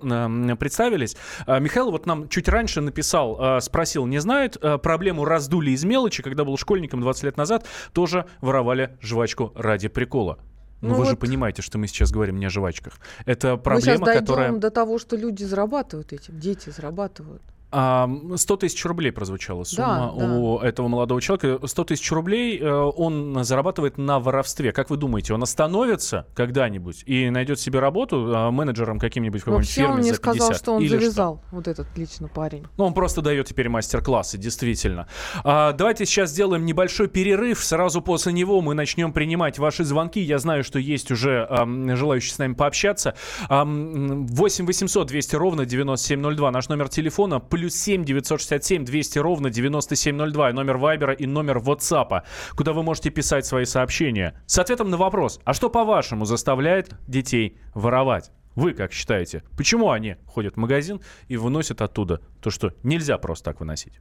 представились. 0.59 1.17
Михаил 1.47 1.91
вот 1.91 2.07
нам 2.07 2.29
чуть 2.29 2.49
раньше 2.49 2.81
написал, 2.81 3.61
спросил, 3.61 4.07
не 4.07 4.19
знает, 4.19 4.59
проблему 4.83 5.25
раздули 5.25 5.71
из 5.71 5.85
мелочи, 5.85 6.23
когда 6.23 6.45
был 6.45 6.57
школьником 6.59 7.01
20 7.01 7.25
лет 7.25 7.37
назад, 7.37 7.67
тоже 7.93 8.27
воровали 8.41 8.97
жвачку 9.01 9.53
ради 9.57 9.89
прикола. 9.89 10.39
Ну, 10.83 10.89
ну 10.89 10.95
вы 10.95 11.05
вот 11.05 11.11
же 11.11 11.17
понимаете, 11.17 11.63
что 11.63 11.79
мы 11.79 11.87
сейчас 11.87 12.11
говорим 12.11 12.39
не 12.39 12.47
о 12.47 12.51
жвачках. 12.51 12.95
Это 13.25 13.57
проблема, 13.57 13.75
мы 13.77 13.81
сейчас 13.81 14.01
дойдем 14.01 14.27
которая... 14.27 14.53
до 14.53 14.71
того, 14.71 14.99
что 14.99 15.17
люди 15.17 15.45
зарабатывают 15.45 16.13
этим, 16.13 16.39
дети 16.39 16.71
зарабатывают. 16.71 17.43
100 17.73 18.57
тысяч 18.59 18.85
рублей 18.85 19.13
прозвучала 19.13 19.65
сумма 19.65 20.13
да, 20.17 20.25
у 20.27 20.61
да. 20.61 20.69
этого 20.69 20.89
молодого 20.89 21.21
человека. 21.21 21.67
100 21.67 21.85
тысяч 21.85 22.11
рублей 22.13 22.59
э, 22.59 22.71
он 22.71 23.45
зарабатывает 23.45 23.99
на 23.99 24.21
воровстве. 24.21 24.73
Как 24.73 24.91
вы 24.91 24.97
думаете, 24.97 25.35
он 25.35 25.43
остановится 25.43 26.27
когда-нибудь 26.35 27.03
и 27.07 27.31
найдет 27.31 27.61
себе 27.61 27.79
работу 27.79 28.33
а, 28.35 28.51
менеджером 28.51 28.99
каким-нибудь 28.99 29.41
в 29.41 29.45
какой-нибудь 29.45 29.71
фирме 29.71 29.93
он 29.93 29.99
мне 30.01 30.15
сказал, 30.15 30.55
что 30.55 30.73
он 30.73 30.83
Или 30.83 30.89
завязал, 30.89 31.43
что? 31.47 31.57
вот 31.57 31.69
этот 31.69 31.87
лично 31.97 32.29
парень. 32.29 32.67
Ну, 32.77 32.85
он 32.85 32.95
просто 32.95 33.23
дает 33.23 33.47
теперь 33.47 33.69
мастер-классы, 33.69 34.39
действительно. 34.39 35.09
А, 35.45 35.73
давайте 35.73 36.07
сейчас 36.07 36.31
сделаем 36.31 36.65
небольшой 36.65 37.09
перерыв. 37.09 37.65
Сразу 37.65 38.03
после 38.03 38.33
него 38.33 38.61
мы 38.61 38.75
начнем 38.75 39.13
принимать 39.13 39.59
ваши 39.59 39.85
звонки. 39.85 40.21
Я 40.21 40.39
знаю, 40.39 40.65
что 40.65 40.79
есть 40.79 41.11
уже 41.11 41.47
а, 41.49 41.67
желающие 41.97 42.35
с 42.35 42.39
нами 42.39 42.55
пообщаться. 42.55 43.15
А, 43.49 43.65
8 43.65 44.67
800 44.67 45.09
200 45.09 45.37
ровно 45.37 45.67
9702 45.67 46.51
наш 46.51 46.69
номер 46.69 46.89
телефона. 46.89 47.41
Плюс 47.41 47.62
плюс 47.63 47.77
7 47.77 48.05
967 48.05 48.85
200 48.85 49.19
ровно 49.21 49.49
9702. 49.49 50.53
Номер 50.53 50.79
Вайбера 50.79 51.13
и 51.13 51.27
номер 51.27 51.59
WhatsApp, 51.59 52.23
куда 52.57 52.73
вы 52.73 52.83
можете 52.83 53.11
писать 53.11 53.47
свои 53.47 53.67
сообщения. 53.67 54.35
С 54.47 54.59
ответом 54.59 54.91
на 54.91 54.97
вопрос, 54.97 55.39
а 55.45 55.55
что 55.55 55.71
по-вашему 55.71 56.25
заставляет 56.25 56.97
детей 57.07 57.57
воровать? 57.73 58.33
Вы 58.57 58.73
как 58.73 58.93
считаете, 58.93 59.45
почему 59.57 59.93
они 59.93 60.17
ходят 60.27 60.55
в 60.55 60.57
магазин 60.57 61.01
и 61.29 61.37
выносят 61.37 61.83
оттуда 61.83 62.21
то, 62.41 62.51
что 62.51 62.73
нельзя 62.83 63.17
просто 63.17 63.45
так 63.45 63.61
выносить? 63.61 64.01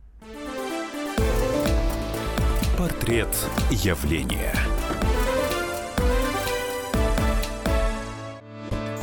Портрет 2.79 3.29
явления. 3.69 4.55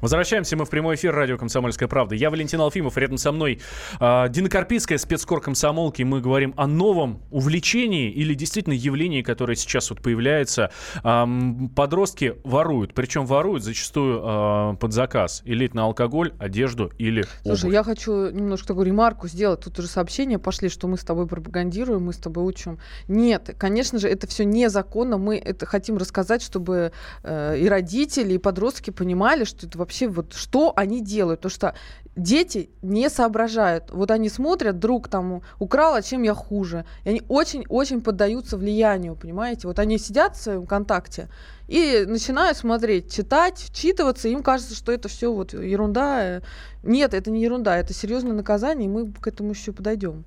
Возвращаемся 0.00 0.56
мы 0.56 0.64
в 0.64 0.70
прямой 0.70 0.94
эфир 0.94 1.14
радио 1.14 1.36
«Комсомольская 1.36 1.86
правда». 1.86 2.14
Я 2.14 2.30
Валентин 2.30 2.58
Алфимов, 2.60 2.96
рядом 2.96 3.18
со 3.18 3.32
мной 3.32 3.60
э, 4.00 4.26
Дина 4.30 4.48
Карпицкая, 4.48 4.96
спецкор 4.96 5.42
комсомолки. 5.42 6.02
Мы 6.02 6.22
говорим 6.22 6.54
о 6.56 6.66
новом 6.66 7.22
увлечении 7.30 8.10
или 8.10 8.32
действительно 8.32 8.72
явлении, 8.72 9.20
которое 9.20 9.56
сейчас 9.56 9.90
вот 9.90 10.00
появляется. 10.00 10.70
Э, 11.04 11.26
подростки 11.76 12.36
воруют, 12.44 12.94
причем 12.94 13.26
воруют 13.26 13.62
зачастую 13.62 14.22
э, 14.24 14.76
под 14.76 14.92
заказ. 14.94 15.42
Или 15.44 15.68
на 15.74 15.84
алкоголь, 15.84 16.32
одежду 16.38 16.90
или 16.96 17.26
Слушай, 17.42 17.64
обувь. 17.64 17.74
я 17.74 17.84
хочу 17.84 18.30
немножко 18.30 18.68
такую 18.68 18.86
ремарку 18.86 19.28
сделать. 19.28 19.60
Тут 19.60 19.78
уже 19.78 19.88
сообщения 19.88 20.38
пошли, 20.38 20.70
что 20.70 20.88
мы 20.88 20.96
с 20.96 21.04
тобой 21.04 21.26
пропагандируем, 21.26 22.04
мы 22.04 22.14
с 22.14 22.16
тобой 22.16 22.44
учим. 22.44 22.78
Нет, 23.06 23.54
конечно 23.58 23.98
же, 23.98 24.08
это 24.08 24.26
все 24.26 24.46
незаконно. 24.46 25.18
Мы 25.18 25.36
это 25.36 25.66
хотим 25.66 25.98
рассказать, 25.98 26.40
чтобы 26.40 26.92
э, 27.22 27.58
и 27.58 27.68
родители, 27.68 28.32
и 28.32 28.38
подростки 28.38 28.88
понимали, 28.88 29.44
что 29.44 29.66
это 29.66 29.76
вообще 29.76 29.89
вообще 29.90 30.06
вот 30.06 30.32
что 30.34 30.72
они 30.76 31.00
делают. 31.00 31.40
Потому 31.40 31.50
что 31.50 31.74
дети 32.16 32.70
не 32.82 33.10
соображают. 33.10 33.90
Вот 33.90 34.10
они 34.10 34.28
смотрят, 34.28 34.78
друг 34.78 35.08
там 35.08 35.42
украл, 35.58 35.94
а 35.94 36.02
чем 36.02 36.22
я 36.22 36.34
хуже. 36.34 36.84
И 37.04 37.10
они 37.10 37.22
очень-очень 37.28 38.00
поддаются 38.00 38.56
влиянию, 38.56 39.16
понимаете? 39.16 39.66
Вот 39.66 39.78
они 39.78 39.98
сидят 39.98 40.36
в 40.36 40.42
своем 40.42 40.66
контакте 40.66 41.28
и 41.70 42.04
начинают 42.04 42.58
смотреть, 42.58 43.14
читать, 43.14 43.58
вчитываться. 43.58 44.26
Им 44.26 44.42
кажется, 44.42 44.74
что 44.74 44.90
это 44.90 45.08
все 45.08 45.32
вот 45.32 45.52
ерунда. 45.52 46.42
Нет, 46.82 47.14
это 47.14 47.30
не 47.30 47.42
ерунда, 47.42 47.76
это 47.76 47.92
серьезное 47.92 48.32
наказание, 48.32 48.86
и 48.86 48.88
мы 48.88 49.12
к 49.12 49.26
этому 49.26 49.50
еще 49.50 49.72
подойдем. 49.72 50.24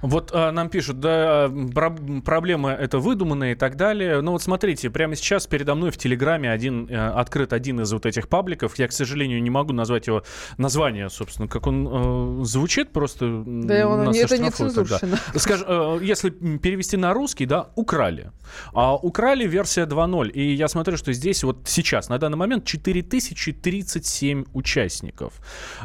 Вот 0.00 0.30
а, 0.32 0.52
нам 0.52 0.70
пишут, 0.70 1.00
да, 1.00 1.50
про 1.74 1.90
проблема 2.24 2.70
это 2.70 2.98
выдуманная 2.98 3.52
и 3.52 3.54
так 3.56 3.76
далее. 3.76 4.20
Ну 4.20 4.32
вот 4.32 4.42
смотрите, 4.42 4.90
прямо 4.90 5.16
сейчас 5.16 5.46
передо 5.46 5.74
мной 5.74 5.90
в 5.90 5.98
Телеграме 5.98 6.50
один, 6.52 6.88
э, 6.88 6.96
открыт 6.96 7.52
один 7.52 7.80
из 7.80 7.92
вот 7.92 8.06
этих 8.06 8.28
пабликов. 8.28 8.78
Я, 8.78 8.86
к 8.86 8.92
сожалению, 8.92 9.42
не 9.42 9.50
могу 9.50 9.72
назвать 9.72 10.06
его 10.06 10.22
название, 10.56 11.10
собственно, 11.10 11.48
как 11.48 11.66
он 11.66 11.88
э, 11.90 12.44
звучит, 12.44 12.92
просто 12.92 13.42
да, 13.44 13.88
он, 13.88 14.04
нас 14.04 14.16
это 14.16 14.38
не 14.38 14.50
цензурщина. 14.50 15.18
Скажем, 15.34 15.66
э, 15.68 15.98
если 16.02 16.30
перевести 16.30 16.96
на 16.96 17.12
русский, 17.12 17.44
да, 17.44 17.70
украли. 17.74 18.30
А 18.72 18.94
украли 18.94 19.46
версия 19.48 19.84
2.0, 19.84 20.30
и 20.30 20.54
я 20.54 20.68
смотрю, 20.68 20.77
что 20.96 21.12
здесь 21.12 21.44
вот 21.44 21.62
сейчас, 21.66 22.08
на 22.08 22.18
данный 22.18 22.36
момент, 22.36 22.64
4037 22.64 24.44
участников. 24.52 25.34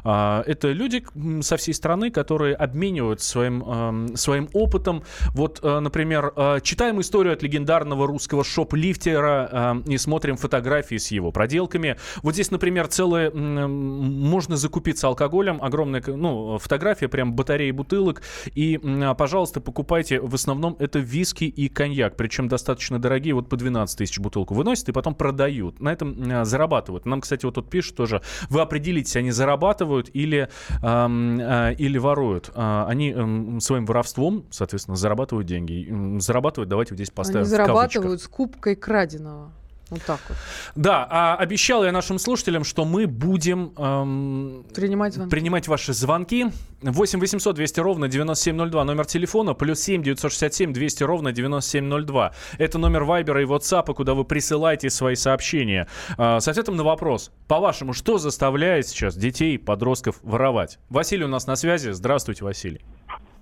А, 0.03 0.43
это 0.45 0.71
люди 0.71 1.03
со 1.41 1.57
всей 1.57 1.73
страны, 1.73 2.11
которые 2.11 2.55
обмениваются 2.55 3.27
своим, 3.29 4.15
своим 4.15 4.49
опытом. 4.53 5.03
Вот, 5.33 5.59
э, 5.63 5.79
например, 5.79 6.33
э, 6.35 6.59
читаем 6.63 7.01
историю 7.01 7.33
от 7.33 7.43
легендарного 7.43 8.07
русского 8.07 8.43
шоп-лифтера 8.43 9.81
и 9.87 9.97
смотрим 9.97 10.37
фотографии 10.37 10.97
с 10.97 11.11
его 11.11 11.31
проделками. 11.31 11.97
Вот 12.21 12.33
здесь, 12.33 12.51
например, 12.51 12.87
целое... 12.87 13.31
Можно 13.31 14.57
закупиться 14.57 15.07
алкоголем, 15.07 15.59
огромная 15.61 16.03
ну, 16.05 16.57
фотография, 16.57 17.07
прям 17.07 17.33
батареи 17.33 17.71
бутылок. 17.71 18.21
И, 18.53 18.79
пожалуйста, 19.17 19.61
покупайте. 19.61 20.19
В 20.19 20.33
основном 20.35 20.75
это 20.79 20.99
виски 20.99 21.45
и 21.45 21.69
коньяк, 21.69 22.15
причем 22.15 22.47
достаточно 22.47 22.99
дорогие, 22.99 23.33
вот 23.33 23.49
по 23.49 23.57
12 23.57 23.97
тысяч 23.97 24.19
бутылку 24.19 24.53
выносят 24.53 24.82
приносят 24.83 24.89
и 24.89 24.91
потом 24.91 25.15
продают. 25.15 25.81
На 25.81 25.89
этом 25.89 26.31
э, 26.31 26.45
зарабатывают. 26.45 27.05
Нам, 27.05 27.21
кстати, 27.21 27.45
вот 27.45 27.55
тут 27.55 27.69
пишут 27.69 27.95
тоже, 27.95 28.21
вы 28.49 28.61
определитесь, 28.61 29.15
они 29.15 29.31
зарабатывают 29.31 30.09
или, 30.13 30.49
э, 30.81 31.75
или 31.77 31.97
воруют. 31.97 32.51
Э, 32.55 32.85
они 32.87 33.13
э, 33.15 33.59
своим 33.59 33.85
воровством, 33.85 34.45
соответственно, 34.51 34.97
зарабатывают 34.97 35.47
деньги. 35.47 36.19
Зарабатывают, 36.19 36.69
давайте 36.69 36.93
вот 36.93 36.97
здесь 36.97 37.09
поставим 37.09 37.41
Они 37.41 37.49
зарабатывают 37.49 38.21
с 38.21 38.27
кубкой 38.27 38.75
краденого. 38.75 39.51
Вот 39.93 40.01
так 40.05 40.19
вот. 40.27 40.37
Да, 40.75 41.07
а 41.07 41.35
обещал 41.35 41.85
я 41.85 41.91
нашим 41.91 42.17
слушателям, 42.17 42.63
что 42.63 42.83
мы 42.83 43.05
будем 43.05 43.73
эм, 43.77 44.65
принимать, 44.73 45.13
звонки. 45.13 45.29
принимать 45.29 45.67
ваши 45.67 45.93
звонки. 45.93 46.47
8 46.81 47.19
800 47.19 47.55
200 47.55 47.79
ровно 47.79 48.07
9702, 48.07 48.83
номер 48.83 49.05
телефона, 49.05 49.53
плюс 49.53 49.79
7 49.81 50.01
967 50.01 50.73
200 50.73 51.03
ровно 51.03 51.31
9702. 51.31 52.33
Это 52.57 52.77
номер 52.79 53.03
Вайбера 53.03 53.41
и 53.41 53.45
WhatsApp, 53.45 53.93
куда 53.93 54.15
вы 54.15 54.25
присылаете 54.25 54.89
свои 54.89 55.15
сообщения. 55.15 55.87
Э, 56.17 56.39
с 56.39 56.47
ответом 56.47 56.75
на 56.75 56.83
вопрос. 56.83 57.31
По-вашему, 57.47 57.93
что 57.93 58.17
заставляет 58.17 58.87
сейчас 58.87 59.15
детей, 59.15 59.59
подростков 59.59 60.15
воровать? 60.23 60.79
Василий 60.89 61.25
у 61.25 61.29
нас 61.29 61.45
на 61.45 61.55
связи. 61.55 61.91
Здравствуйте, 61.91 62.43
Василий. 62.43 62.81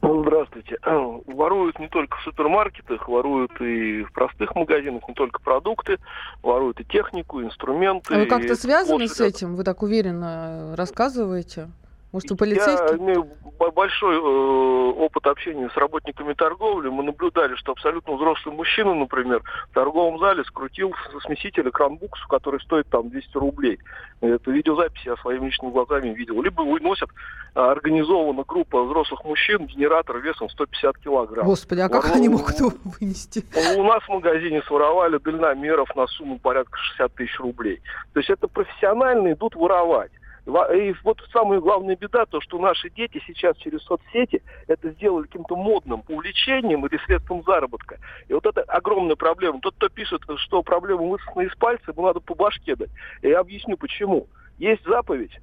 Ну, 0.02 0.24
здравствуйте. 0.24 0.78
Воруют 1.28 1.80
не 1.80 1.88
только 1.88 2.18
в 2.18 2.22
супермаркетах, 2.24 3.08
воруют 3.08 3.60
и 3.62 4.04
в 4.04 4.12
простых 4.14 4.56
магазинах, 4.56 5.08
не 5.08 5.14
только 5.14 5.42
продукты, 5.42 5.98
воруют 6.42 6.80
и 6.80 6.86
технику, 6.86 7.42
инструменты. 7.42 8.14
А 8.16 8.20
вы 8.20 8.26
как-то 8.26 8.56
связаны 8.56 9.08
с 9.08 9.20
этим? 9.20 9.56
Вы 9.56 9.64
так 9.64 9.84
уверенно 9.84 10.76
рассказываете? 10.76 11.70
Может, 12.12 12.32
вы 12.32 12.38
полицейский? 12.38 12.92
Я 12.92 12.98
имею 12.98 13.28
большой 13.70 14.16
э, 14.16 14.92
опыт 14.98 15.28
общения 15.28 15.70
с 15.70 15.78
работниками 15.78 16.34
торговли. 16.34 16.90
Мы 16.90 17.04
наблюдали, 17.04 17.56
что 17.56 17.72
абсолютно 17.74 18.16
взрослый 18.16 18.56
мужчина, 18.56 18.94
например, 18.94 19.44
в 19.70 19.74
торговом 19.74 20.20
зале 20.20 20.44
скрутил 20.46 20.94
смеситель 21.26 21.70
кранбуксу, 21.72 22.28
который 22.28 22.60
стоит 22.62 22.88
там 22.88 23.10
200 23.10 23.38
рублей. 23.38 23.80
Это 24.20 24.52
видеозапись 24.52 25.06
я 25.06 25.16
своими 25.18 25.46
личными 25.46 25.72
глазами 25.72 26.10
видел. 26.10 26.42
Либо 26.42 26.62
выносят 26.62 27.10
а, 27.54 27.72
организованно 27.72 28.44
группа 28.48 28.84
взрослых 28.84 29.24
мужчин 29.24 29.66
генератор 29.66 30.18
весом 30.18 30.50
150 30.50 30.98
килограмм. 30.98 31.46
Господи, 31.46 31.82
а 31.82 31.90
как 31.90 32.04
Воров... 32.04 32.16
они 32.16 32.30
могут 32.30 32.60
его 32.60 32.72
вынести? 33.00 33.46
У 33.78 33.84
нас 33.84 34.04
в 34.04 34.10
магазине 34.10 34.62
своровали 34.64 35.18
дальномеров 35.18 35.96
на 35.96 36.08
сумму 36.08 36.40
порядка 36.40 36.78
60 36.78 37.14
тысяч 37.16 37.40
рублей. 37.40 37.82
То 38.14 38.20
есть 38.20 38.30
это 38.30 38.48
профессионально 38.48 39.34
идут 39.34 39.56
воровать. 39.56 40.12
И 40.46 40.96
вот 41.04 41.22
самая 41.32 41.60
главная 41.60 41.96
беда, 41.96 42.26
то, 42.26 42.42
что 42.42 42.58
наши 42.58 42.90
дети 42.90 43.22
сейчас 43.28 43.56
через 43.58 43.82
соцсети 43.84 44.42
это 44.68 44.90
сделали 44.92 45.28
каким-то 45.28 45.56
модным 45.56 46.04
увлечением 46.08 46.86
или 46.86 46.98
средством 47.06 47.44
заработка. 47.44 48.00
И 48.28 48.34
вот 48.34 48.46
это 48.46 48.62
огромная 48.64 49.16
проблема. 49.16 49.62
Тот, 49.62 49.76
кто 49.76 49.90
пишет, 49.90 50.24
что 50.38 50.64
проблема 50.64 51.04
высосана 51.04 51.42
из 51.42 51.56
пальца, 51.56 51.92
ему 51.92 52.08
надо 52.08 52.20
по 52.20 52.34
башке 52.34 52.76
дать. 52.76 52.90
И 53.22 53.30
я 53.30 53.40
объясню, 53.40 53.78
почему. 53.78 54.28
Есть 54.58 54.84
заповедь 54.86 55.40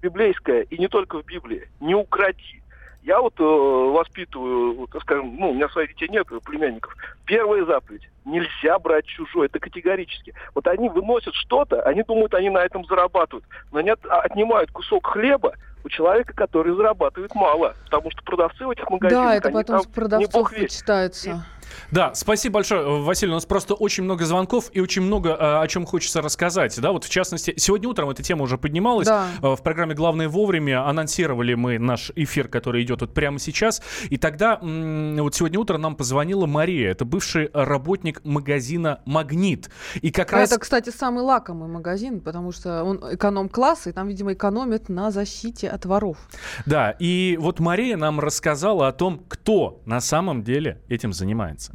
библейская, 0.00 0.62
и 0.62 0.78
не 0.78 0.88
только 0.88 1.22
в 1.22 1.26
Библии, 1.26 1.68
не 1.80 1.94
укради. 1.94 2.62
Я 3.02 3.20
вот 3.20 3.38
э, 3.38 3.42
воспитываю, 3.42 4.74
вот, 4.74 4.90
скажем, 5.00 5.36
ну, 5.36 5.50
у 5.50 5.54
меня 5.54 5.68
своих 5.70 5.90
детей 5.90 6.08
нет, 6.08 6.26
племянников. 6.44 6.94
Первая 7.24 7.64
заповедь. 7.64 8.08
Нельзя 8.24 8.78
брать 8.78 9.06
чужое. 9.06 9.46
Это 9.46 9.58
категорически. 9.58 10.34
Вот 10.54 10.66
они 10.66 10.88
выносят 10.88 11.34
что-то, 11.34 11.82
они 11.82 12.02
думают, 12.02 12.34
они 12.34 12.50
на 12.50 12.58
этом 12.58 12.84
зарабатывают. 12.84 13.44
Но 13.72 13.78
они 13.78 13.90
от, 13.90 14.04
отнимают 14.04 14.70
кусок 14.70 15.06
хлеба, 15.06 15.54
у 15.84 15.88
человека, 15.88 16.34
который 16.34 16.74
зарабатывает 16.74 17.34
мало. 17.34 17.74
Потому 17.84 18.10
что 18.10 18.22
продавцы 18.22 18.66
в 18.66 18.70
этих 18.70 18.88
магазинах... 18.90 19.24
Да, 19.24 19.34
это 19.34 19.50
потом 19.50 19.80
с 19.80 19.86
продавцов 19.86 20.52
вычитается. 20.52 21.44
Да, 21.92 22.14
спасибо 22.14 22.54
большое, 22.54 23.00
Василий. 23.02 23.30
У 23.30 23.34
нас 23.34 23.46
просто 23.46 23.74
очень 23.74 24.02
много 24.02 24.24
звонков 24.24 24.70
и 24.72 24.80
очень 24.80 25.02
много 25.02 25.30
э, 25.30 25.62
о 25.62 25.66
чем 25.68 25.86
хочется 25.86 26.20
рассказать. 26.20 26.78
Да, 26.80 26.90
вот 26.90 27.04
в 27.04 27.10
частности, 27.10 27.54
сегодня 27.56 27.88
утром 27.88 28.10
эта 28.10 28.24
тема 28.24 28.42
уже 28.42 28.58
поднималась. 28.58 29.06
Да. 29.06 29.28
Э, 29.40 29.54
в 29.54 29.62
программе 29.62 29.94
«Главное 29.94 30.28
вовремя» 30.28 30.88
анонсировали 30.88 31.54
мы 31.54 31.78
наш 31.78 32.10
эфир, 32.16 32.48
который 32.48 32.82
идет 32.82 33.02
вот 33.02 33.14
прямо 33.14 33.38
сейчас. 33.38 33.82
И 34.08 34.16
тогда, 34.16 34.58
вот 34.60 35.34
сегодня 35.34 35.60
утром 35.60 35.80
нам 35.80 35.94
позвонила 35.94 36.46
Мария. 36.46 36.90
Это 36.90 37.04
бывший 37.04 37.50
работник 37.54 38.09
магазина 38.24 39.00
«Магнит». 39.04 39.70
И 40.02 40.10
как 40.10 40.32
а 40.32 40.36
раз... 40.36 40.50
это, 40.50 40.60
кстати, 40.60 40.90
самый 40.90 41.22
лакомый 41.22 41.68
магазин, 41.68 42.20
потому 42.20 42.52
что 42.52 42.84
он 42.84 42.98
эконом-класс, 43.14 43.86
и 43.86 43.92
там, 43.92 44.08
видимо, 44.08 44.32
экономят 44.32 44.88
на 44.88 45.10
защите 45.10 45.68
от 45.68 45.86
воров. 45.86 46.18
Да, 46.66 46.90
и 46.98 47.36
вот 47.40 47.60
Мария 47.60 47.96
нам 47.96 48.20
рассказала 48.20 48.88
о 48.88 48.92
том, 48.92 49.24
кто 49.28 49.80
на 49.86 50.00
самом 50.00 50.42
деле 50.42 50.82
этим 50.88 51.12
занимается. 51.12 51.74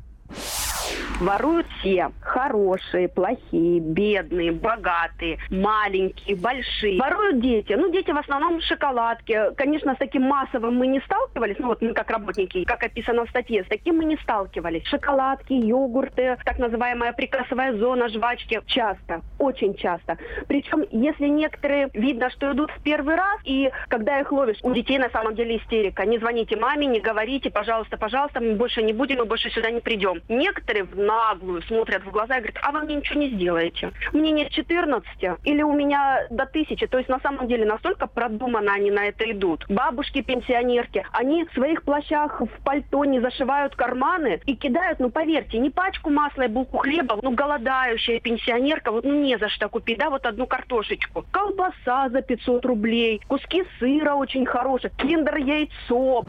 Воруют 1.20 1.66
все. 1.80 2.12
Хорошие, 2.20 3.08
плохие, 3.08 3.80
бедные, 3.80 4.52
богатые, 4.52 5.38
маленькие, 5.50 6.36
большие. 6.36 7.00
Воруют 7.00 7.40
дети. 7.40 7.74
Ну, 7.74 7.90
дети 7.90 8.12
в 8.12 8.18
основном 8.18 8.60
шоколадки. 8.60 9.54
Конечно, 9.56 9.96
с 9.96 9.98
таким 9.98 10.24
массовым 10.24 10.76
мы 10.76 10.88
не 10.88 11.00
сталкивались. 11.00 11.56
Ну, 11.58 11.68
вот 11.68 11.82
мы 11.82 11.94
как 11.94 12.10
работники, 12.10 12.66
как 12.66 12.84
описано 12.84 13.26
в 13.26 13.30
статье, 13.30 13.64
с 13.64 13.68
таким 13.68 13.98
мы 13.98 14.06
не 14.06 14.18
сталкивались. 14.18 14.86
Шоколадки, 14.88 15.54
йогурты, 15.54 16.38
так 16.44 16.60
называемая 16.60 17.14
прикасовая 17.14 17.78
зона, 17.78 18.10
жвачки. 18.10 18.60
Часто, 18.66 19.22
очень 19.40 19.74
часто. 19.76 20.18
Причем, 20.48 20.86
если 20.92 21.28
некоторые 21.28 21.90
видно, 21.94 22.30
что 22.30 22.52
идут 22.52 22.72
в 22.72 22.84
первый 22.84 23.16
раз, 23.16 23.40
и 23.46 23.72
когда 23.88 24.20
их 24.20 24.32
ловишь, 24.32 24.58
у 24.64 24.74
детей 24.74 24.98
на 24.98 25.10
самом 25.10 25.36
деле 25.36 25.58
истерика. 25.58 26.06
Не 26.06 26.18
звоните 26.18 26.58
маме, 26.58 26.88
не 26.88 27.00
говорите, 27.00 27.50
пожалуйста, 27.50 27.98
пожалуйста, 27.98 28.42
мы 28.42 28.56
больше 28.56 28.84
не 28.84 28.92
будем, 28.92 29.20
мы 29.20 29.26
больше 29.26 29.50
сюда 29.50 29.72
не 29.72 29.80
придем. 29.80 30.22
Некоторые 30.28 30.86
наглую 31.06 31.62
смотрят 31.64 32.04
в 32.04 32.12
глаза 32.12 32.38
и 32.38 32.42
говорят, 32.42 32.60
а 32.64 32.72
вы 32.72 32.82
мне 32.82 32.96
ничего 32.96 33.20
не 33.20 33.30
сделаете. 33.30 33.92
Мне 34.14 34.32
нет 34.32 34.50
14, 34.50 35.08
или 35.44 35.62
у 35.62 35.74
меня 35.74 36.28
до 36.30 36.46
тысячи. 36.46 36.88
То 36.88 36.98
есть 36.98 37.10
на 37.10 37.20
самом 37.20 37.48
деле 37.48 37.66
настолько 37.66 38.08
продуманно 38.08 38.74
они 38.74 38.92
на 38.92 39.06
это 39.06 39.30
идут. 39.32 39.66
Бабушки, 39.70 40.22
пенсионерки, 40.22 41.06
они 41.12 41.46
в 41.46 41.54
своих 41.54 41.84
плащах 41.84 42.42
в 42.42 42.64
пальто 42.64 43.06
не 43.06 43.20
зашивают 43.20 43.76
карманы 43.76 44.42
и 44.46 44.56
кидают, 44.56 45.00
ну 45.00 45.10
поверьте, 45.10 45.58
не 45.58 45.70
пачку 45.70 46.10
масла 46.10 46.44
и 46.44 46.48
булку 46.48 46.78
хлеба, 46.78 47.18
ну 47.22 47.32
голодающая 47.32 48.20
пенсионерка, 48.20 48.92
вот 48.92 49.04
ну 49.04 49.14
не 49.22 49.38
за 49.38 49.50
что 49.50 49.70
купить, 49.70 49.98
да, 49.98 50.10
вот 50.10 50.26
одну 50.26 50.48
картошечку. 50.48 51.26
Колбаса 51.32 52.10
за 52.10 52.22
500 52.22 52.66
рублей, 52.66 53.22
куски 53.28 53.64
сыра 53.80 54.14
очень 54.16 54.46
хорошие, 54.46 54.92
киндер 54.98 55.38
яйцо. 55.38 56.24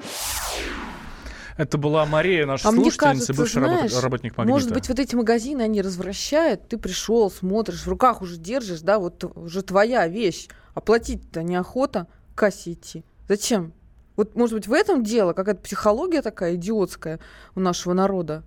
Это 1.57 1.79
была 1.79 2.05
Мария, 2.05 2.45
наша 2.45 2.69
а 2.69 2.73
слушательница, 2.73 2.99
кажется, 2.99 3.35
бывший 3.35 3.63
знаешь, 3.63 4.03
работник 4.03 4.37
Магнита. 4.37 4.55
Может 4.55 4.73
быть, 4.73 4.89
вот 4.89 4.99
эти 4.99 5.15
магазины, 5.15 5.63
они 5.63 5.81
развращают, 5.81 6.69
ты 6.69 6.77
пришел, 6.77 7.31
смотришь, 7.31 7.83
в 7.83 7.89
руках 7.89 8.21
уже 8.21 8.37
держишь, 8.37 8.81
да, 8.81 8.99
вот 8.99 9.25
уже 9.37 9.63
твоя 9.63 10.07
вещь. 10.07 10.49
Оплатить-то 10.75 11.43
неохота, 11.43 12.07
кассе 12.35 12.73
идти. 12.73 13.05
Зачем? 13.29 13.73
Вот, 14.17 14.35
может 14.35 14.55
быть, 14.55 14.67
в 14.67 14.73
этом 14.73 15.03
дело 15.05 15.33
какая-то 15.35 15.61
психология 15.61 16.23
такая 16.23 16.55
идиотская 16.55 17.21
у 17.55 17.61
нашего 17.61 17.93
народа. 17.93 18.43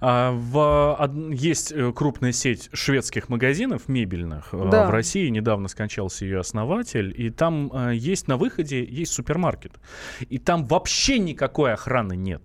А, 0.00 0.32
в, 0.32 1.32
есть 1.34 1.72
э, 1.72 1.92
крупная 1.92 2.32
сеть 2.32 2.70
шведских 2.72 3.28
магазинов 3.28 3.88
мебельных 3.88 4.48
э, 4.52 4.68
Да. 4.70 4.86
в 4.86 4.90
России. 4.90 5.28
Недавно 5.28 5.68
скончался 5.68 6.24
ее 6.24 6.38
основатель. 6.40 7.12
И 7.16 7.30
там 7.30 7.70
э, 7.72 7.94
есть 7.96 8.28
на 8.28 8.36
выходе 8.36 8.82
есть 8.84 9.12
супермаркет. 9.12 9.72
И 10.28 10.38
там 10.38 10.64
вообще 10.66 11.18
никакой 11.18 11.72
охраны 11.74 12.16
нет. 12.16 12.42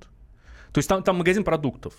То 0.73 0.79
есть 0.79 0.89
там, 0.89 1.03
там 1.03 1.17
магазин 1.17 1.43
продуктов. 1.43 1.93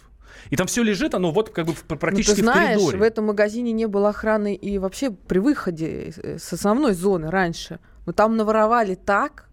И 0.51 0.57
там 0.57 0.67
все 0.67 0.83
лежит, 0.83 1.15
оно 1.15 1.31
вот 1.31 1.51
как 1.51 1.67
бы 1.67 1.73
в- 1.73 1.85
Ну, 1.89 1.97
практически 1.97 2.35
ты 2.37 2.43
знаешь, 2.43 2.71
в 2.77 2.81
коридоре. 2.81 2.99
в 2.99 3.03
этом 3.03 3.27
магазине 3.27 3.71
не 3.71 3.87
было 3.87 4.09
охраны 4.09 4.55
и 4.55 4.79
вообще 4.79 5.11
при 5.13 5.39
выходе 5.39 6.13
с 6.39 6.53
основной 6.53 6.93
зоны 6.95 7.31
раньше. 7.31 7.79
Но 8.05 8.13
там 8.13 8.37
наворовали 8.37 8.97
так, 8.97 9.49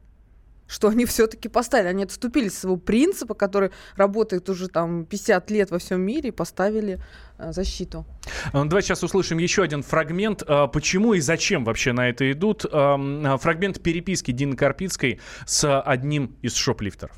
что 0.71 0.87
они 0.87 1.05
все-таки 1.05 1.49
поставили. 1.49 1.89
Они 1.89 2.03
отступились 2.03 2.53
от 2.53 2.57
своего 2.59 2.77
принципа, 2.77 3.33
который 3.33 3.71
работает 3.97 4.49
уже 4.49 4.69
там 4.69 5.05
50 5.05 5.51
лет 5.51 5.69
во 5.69 5.79
всем 5.79 6.01
мире, 6.01 6.29
и 6.29 6.31
поставили 6.31 7.03
э, 7.37 7.51
защиту. 7.51 8.05
А, 8.53 8.63
Давайте 8.63 8.87
сейчас 8.87 9.03
услышим 9.03 9.37
еще 9.37 9.63
один 9.63 9.83
фрагмент. 9.83 10.43
а, 10.47 10.67
Почему 10.67 11.13
и 11.13 11.19
зачем 11.19 11.65
вообще 11.65 11.91
на 11.91 12.07
это 12.09 12.31
идут? 12.31 12.65
А, 12.71 13.37
Фрагмент 13.37 13.81
переписки 13.81 14.31
Дины 14.31 14.55
Карпицкой 14.55 15.19
с 15.45 15.81
одним 15.81 16.37
из 16.41 16.55
шоплифтеров. 16.55 17.15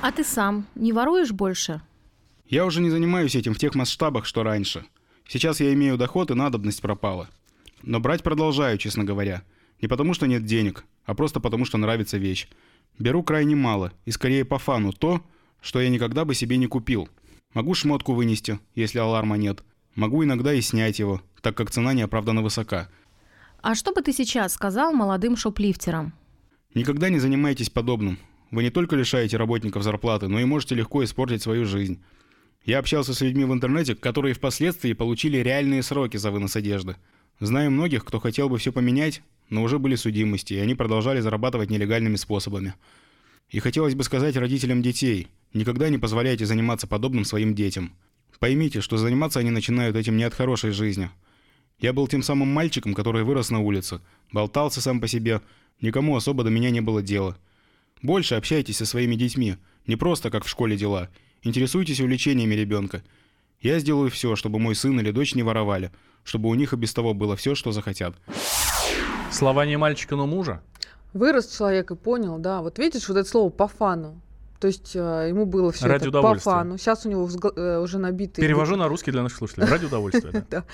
А 0.00 0.10
ты 0.10 0.24
сам 0.24 0.66
не 0.74 0.92
воруешь 0.94 1.32
больше? 1.32 1.82
Я 2.46 2.64
уже 2.64 2.80
не 2.80 2.88
занимаюсь 2.88 3.36
этим 3.36 3.52
в 3.52 3.58
тех 3.58 3.74
масштабах, 3.74 4.24
что 4.24 4.42
раньше. 4.42 4.84
Сейчас 5.28 5.60
я 5.60 5.74
имею 5.74 5.98
доход, 5.98 6.30
и 6.30 6.34
надобность 6.34 6.80
пропала. 6.80 7.28
Но 7.82 8.00
брать 8.00 8.22
продолжаю, 8.22 8.78
честно 8.78 9.04
говоря. 9.04 9.42
Не 9.82 9.88
потому, 9.88 10.14
что 10.14 10.26
нет 10.26 10.46
денег, 10.46 10.84
а 11.08 11.14
просто 11.14 11.40
потому, 11.40 11.64
что 11.64 11.78
нравится 11.78 12.18
вещь. 12.18 12.48
Беру 12.98 13.22
крайне 13.22 13.56
мало, 13.56 13.94
и 14.04 14.10
скорее 14.10 14.44
по 14.44 14.58
фану 14.58 14.92
то, 14.92 15.22
что 15.62 15.80
я 15.80 15.88
никогда 15.88 16.26
бы 16.26 16.34
себе 16.34 16.58
не 16.58 16.66
купил. 16.66 17.08
Могу 17.54 17.72
шмотку 17.72 18.12
вынести, 18.12 18.60
если 18.74 18.98
аларма 18.98 19.38
нет. 19.38 19.64
Могу 19.94 20.22
иногда 20.22 20.52
и 20.52 20.60
снять 20.60 20.98
его, 20.98 21.22
так 21.40 21.56
как 21.56 21.70
цена 21.70 21.94
неоправданно 21.94 22.42
высока. 22.42 22.90
А 23.62 23.74
что 23.74 23.92
бы 23.92 24.02
ты 24.02 24.12
сейчас 24.12 24.52
сказал 24.52 24.92
молодым 24.92 25.38
шоплифтерам? 25.38 26.12
Никогда 26.74 27.08
не 27.08 27.18
занимайтесь 27.18 27.70
подобным. 27.70 28.18
Вы 28.50 28.64
не 28.64 28.70
только 28.70 28.94
лишаете 28.94 29.38
работников 29.38 29.84
зарплаты, 29.84 30.28
но 30.28 30.38
и 30.38 30.44
можете 30.44 30.74
легко 30.74 31.02
испортить 31.02 31.40
свою 31.40 31.64
жизнь. 31.64 32.02
Я 32.66 32.80
общался 32.80 33.14
с 33.14 33.22
людьми 33.22 33.46
в 33.46 33.52
интернете, 33.54 33.94
которые 33.94 34.34
впоследствии 34.34 34.92
получили 34.92 35.38
реальные 35.38 35.82
сроки 35.82 36.18
за 36.18 36.30
вынос 36.30 36.54
одежды. 36.56 36.96
Знаю 37.40 37.70
многих, 37.70 38.04
кто 38.04 38.20
хотел 38.20 38.50
бы 38.50 38.58
все 38.58 38.72
поменять, 38.72 39.22
но 39.50 39.62
уже 39.62 39.78
были 39.78 39.94
судимости, 39.94 40.54
и 40.54 40.58
они 40.58 40.74
продолжали 40.74 41.20
зарабатывать 41.20 41.70
нелегальными 41.70 42.16
способами. 42.16 42.74
И 43.50 43.60
хотелось 43.60 43.94
бы 43.94 44.04
сказать 44.04 44.36
родителям 44.36 44.82
детей, 44.82 45.28
никогда 45.54 45.88
не 45.88 45.98
позволяйте 45.98 46.44
заниматься 46.44 46.86
подобным 46.86 47.24
своим 47.24 47.54
детям. 47.54 47.92
Поймите, 48.38 48.80
что 48.80 48.98
заниматься 48.98 49.40
они 49.40 49.50
начинают 49.50 49.96
этим 49.96 50.16
не 50.16 50.24
от 50.24 50.34
хорошей 50.34 50.70
жизни. 50.70 51.10
Я 51.80 51.92
был 51.92 52.06
тем 52.08 52.22
самым 52.22 52.48
мальчиком, 52.48 52.94
который 52.94 53.24
вырос 53.24 53.50
на 53.50 53.60
улице, 53.60 54.00
болтался 54.32 54.80
сам 54.80 55.00
по 55.00 55.08
себе, 55.08 55.40
никому 55.80 56.16
особо 56.16 56.44
до 56.44 56.50
меня 56.50 56.70
не 56.70 56.80
было 56.80 57.02
дела. 57.02 57.36
Больше 58.02 58.34
общайтесь 58.36 58.76
со 58.76 58.86
своими 58.86 59.16
детьми, 59.16 59.56
не 59.86 59.96
просто 59.96 60.30
как 60.30 60.44
в 60.44 60.48
школе 60.48 60.76
дела. 60.76 61.08
Интересуйтесь 61.42 62.00
увлечениями 62.00 62.54
ребенка. 62.54 63.02
Я 63.60 63.78
сделаю 63.80 64.10
все, 64.10 64.36
чтобы 64.36 64.58
мой 64.58 64.74
сын 64.74 64.98
или 65.00 65.10
дочь 65.10 65.34
не 65.34 65.42
воровали, 65.42 65.90
чтобы 66.22 66.48
у 66.48 66.54
них 66.54 66.72
и 66.72 66.76
без 66.76 66.92
того 66.92 67.14
было 67.14 67.36
все, 67.36 67.54
что 67.54 67.72
захотят. 67.72 68.16
Слова 69.38 69.66
не 69.66 69.76
мальчика, 69.76 70.16
но 70.16 70.26
мужа. 70.26 70.60
Вырос 71.12 71.46
человек 71.46 71.92
и 71.92 71.94
понял, 71.94 72.38
да. 72.38 72.60
Вот 72.60 72.78
видишь, 72.78 73.08
вот 73.08 73.16
это 73.16 73.28
слово 73.28 73.50
по 73.50 73.68
фану. 73.68 74.20
То 74.58 74.66
есть 74.66 74.96
э, 74.96 75.26
ему 75.28 75.46
было 75.46 75.70
все 75.70 75.86
Ради 75.86 76.08
это 76.08 76.20
по 76.20 76.34
фану. 76.34 76.76
Сейчас 76.76 77.06
у 77.06 77.08
него 77.08 77.24
взгла- 77.24 77.52
э, 77.54 77.78
уже 77.78 77.98
набитый... 77.98 78.42
Перевожу 78.42 78.74
на 78.74 78.88
русский 78.88 79.12
для 79.12 79.22
наших 79.22 79.38
слушателей. 79.38 79.68
Ради 79.68 79.84
удовольствия. 79.84 80.44
да. 80.50 80.64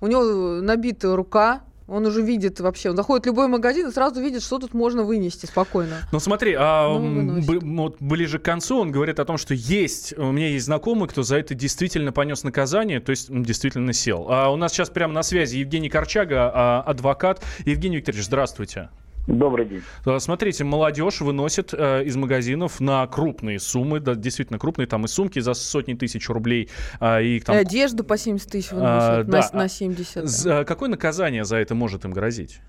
У 0.00 0.06
него 0.06 0.62
набитая 0.62 1.14
рука, 1.14 1.60
он 1.88 2.04
уже 2.06 2.22
видит 2.22 2.60
вообще, 2.60 2.90
он 2.90 2.96
заходит 2.96 3.24
в 3.24 3.26
любой 3.26 3.48
магазин 3.48 3.88
и 3.88 3.92
сразу 3.92 4.20
видит, 4.20 4.42
что 4.42 4.58
тут 4.58 4.74
можно 4.74 5.02
вынести 5.04 5.46
спокойно. 5.46 5.96
Ну 6.12 6.20
смотри, 6.20 6.54
а, 6.58 6.88
Ну, 6.98 7.40
б- 7.42 7.60
вот 7.60 7.96
ближе 8.00 8.38
к 8.38 8.42
концу 8.42 8.78
он 8.80 8.90
говорит 8.90 9.20
о 9.20 9.24
том, 9.24 9.36
что 9.38 9.54
есть, 9.54 10.16
у 10.18 10.32
меня 10.32 10.48
есть 10.48 10.66
знакомый, 10.66 11.08
кто 11.08 11.22
за 11.22 11.36
это 11.36 11.54
действительно 11.54 12.12
понес 12.12 12.42
наказание, 12.44 13.00
то 13.00 13.10
есть 13.10 13.28
действительно 13.30 13.92
сел. 13.92 14.26
А 14.28 14.50
у 14.50 14.56
нас 14.56 14.72
сейчас 14.72 14.90
прямо 14.90 15.12
на 15.12 15.22
связи 15.22 15.58
Евгений 15.58 15.88
Корчага, 15.88 16.50
а, 16.52 16.82
адвокат. 16.86 17.42
Евгений 17.64 17.96
Викторович, 17.96 18.24
здравствуйте. 18.24 18.88
Добрый 19.26 19.66
день. 19.66 19.82
А, 20.04 20.18
Смотрите, 20.20 20.62
молодежь 20.64 21.20
выносит 21.20 21.74
э, 21.74 22.04
из 22.04 22.16
магазинов 22.16 22.80
на 22.80 23.06
крупные 23.08 23.58
суммы, 23.58 23.98
да, 24.00 24.14
действительно 24.14 24.58
крупные, 24.58 24.86
там 24.86 25.04
и 25.04 25.08
сумки 25.08 25.40
за 25.40 25.54
сотни 25.54 25.94
тысяч 25.94 26.28
рублей, 26.28 26.68
а, 27.00 27.20
и 27.20 27.40
там... 27.40 27.56
И 27.56 27.58
одежду 27.58 28.04
по 28.04 28.16
70 28.16 28.50
тысяч 28.50 28.70
выносят 28.70 28.92
А, 29.02 29.16
на, 29.18 29.24
да, 29.24 29.42
с- 29.42 29.52
на 29.52 29.62
а 29.64 29.68
70. 29.68 30.24
за- 30.26 30.64
какое 30.64 30.88
наказание 30.88 31.44
за 31.44 31.56
это 31.56 31.74
может 31.74 32.04
им 32.04 32.12
грозить? 32.12 32.60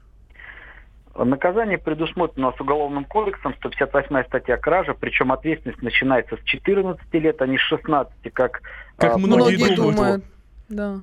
Наказание 1.15 1.78
предусмотрено 1.80 2.48
у 2.48 2.52
нас 2.52 2.62
Уголовным 2.62 3.04
кодексом, 3.06 3.54
158 3.58 4.24
статья 4.28 4.58
кража, 4.58 4.93
причем 5.00 5.32
ответственность 5.32 5.82
начинается 5.82 6.38
с 6.38 6.43
14 6.43 7.02
лет, 7.15 7.41
а 7.41 7.48
не 7.48 7.58
с 7.58 7.62
16, 7.62 8.13
как... 8.34 8.62
Как 8.98 9.15
а, 9.15 9.17
многие 9.17 9.58
Многие 9.58 9.76
думают. 9.76 9.96
думают. 9.96 10.24
Да. 10.70 11.00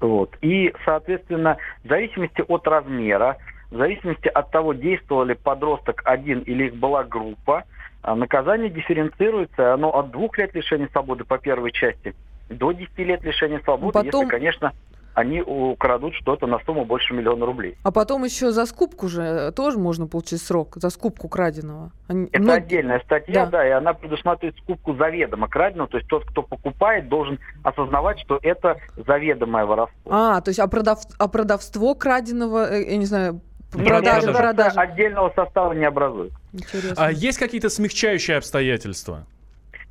Вот. 0.00 0.36
И, 0.42 0.72
соответственно, 0.84 1.56
в 1.84 1.88
зависимости 1.88 2.42
от 2.46 2.66
размера, 2.66 3.36
в 3.70 3.76
зависимости 3.76 4.28
от 4.28 4.50
того, 4.50 4.72
действовал 4.72 5.24
ли 5.24 5.34
подросток 5.34 6.02
один 6.04 6.40
или 6.40 6.66
их 6.68 6.76
была 6.76 7.04
группа, 7.04 7.64
а, 8.02 8.14
наказание 8.14 8.70
дифференцируется, 8.70 9.74
оно 9.74 9.90
от 9.96 10.10
двух 10.10 10.38
лет 10.38 10.54
лишения 10.54 10.88
свободы 10.92 11.24
по 11.24 11.38
первой 11.38 11.72
части 11.72 12.14
до 12.48 12.72
10 12.72 13.04
лет 13.04 13.22
лишения 13.24 13.60
свободы, 13.64 13.92
Потом- 13.92 14.22
если, 14.22 14.30
конечно, 14.30 14.72
они 15.14 15.42
украдут 15.42 16.14
что-то 16.14 16.46
на 16.46 16.60
сумму 16.60 16.84
больше 16.84 17.12
миллиона 17.12 17.44
рублей. 17.44 17.76
А 17.82 17.90
потом 17.90 18.24
еще 18.24 18.52
за 18.52 18.66
скупку 18.66 19.08
же 19.08 19.50
тоже 19.52 19.76
можно 19.78 20.06
получить 20.06 20.40
срок, 20.40 20.76
за 20.76 20.90
скупку 20.90 21.28
краденого. 21.28 21.90
Они- 22.06 22.28
Это 22.30 22.40
многие- 22.40 22.62
отдельная 22.64 23.00
статья, 23.00 23.44
Да. 23.46 23.50
да. 23.50 23.68
и 23.68 23.70
она 23.72 23.92
предусматривает 23.94 24.56
скупку 24.58 24.94
заведомо 24.94 25.48
краденого, 25.48 25.88
то 25.88 25.96
есть 25.98 26.08
тот, 26.08 26.24
кто 26.24 26.42
покупает, 26.42 27.08
должен 27.08 27.38
осознавать, 27.64 28.20
что 28.20 28.38
это 28.42 28.78
заведомое 28.96 29.66
воровство. 29.66 30.10
А, 30.10 30.40
то 30.40 30.50
есть 30.50 30.60
а, 30.60 30.68
продав... 30.68 31.00
а 31.18 31.26
продавство 31.28 31.94
краденого, 31.94 32.70
э, 32.72 32.84
я 32.92 32.96
не 32.96 33.06
знаю, 33.06 33.40
продажа, 33.72 34.32
продажа. 34.32 34.80
отдельного 34.80 35.32
состава 35.34 35.72
не 35.72 35.84
образует. 35.84 36.32
Интересно. 36.52 36.94
А 36.96 37.10
есть 37.10 37.38
какие-то 37.38 37.68
смягчающие 37.68 38.36
обстоятельства? 38.36 39.26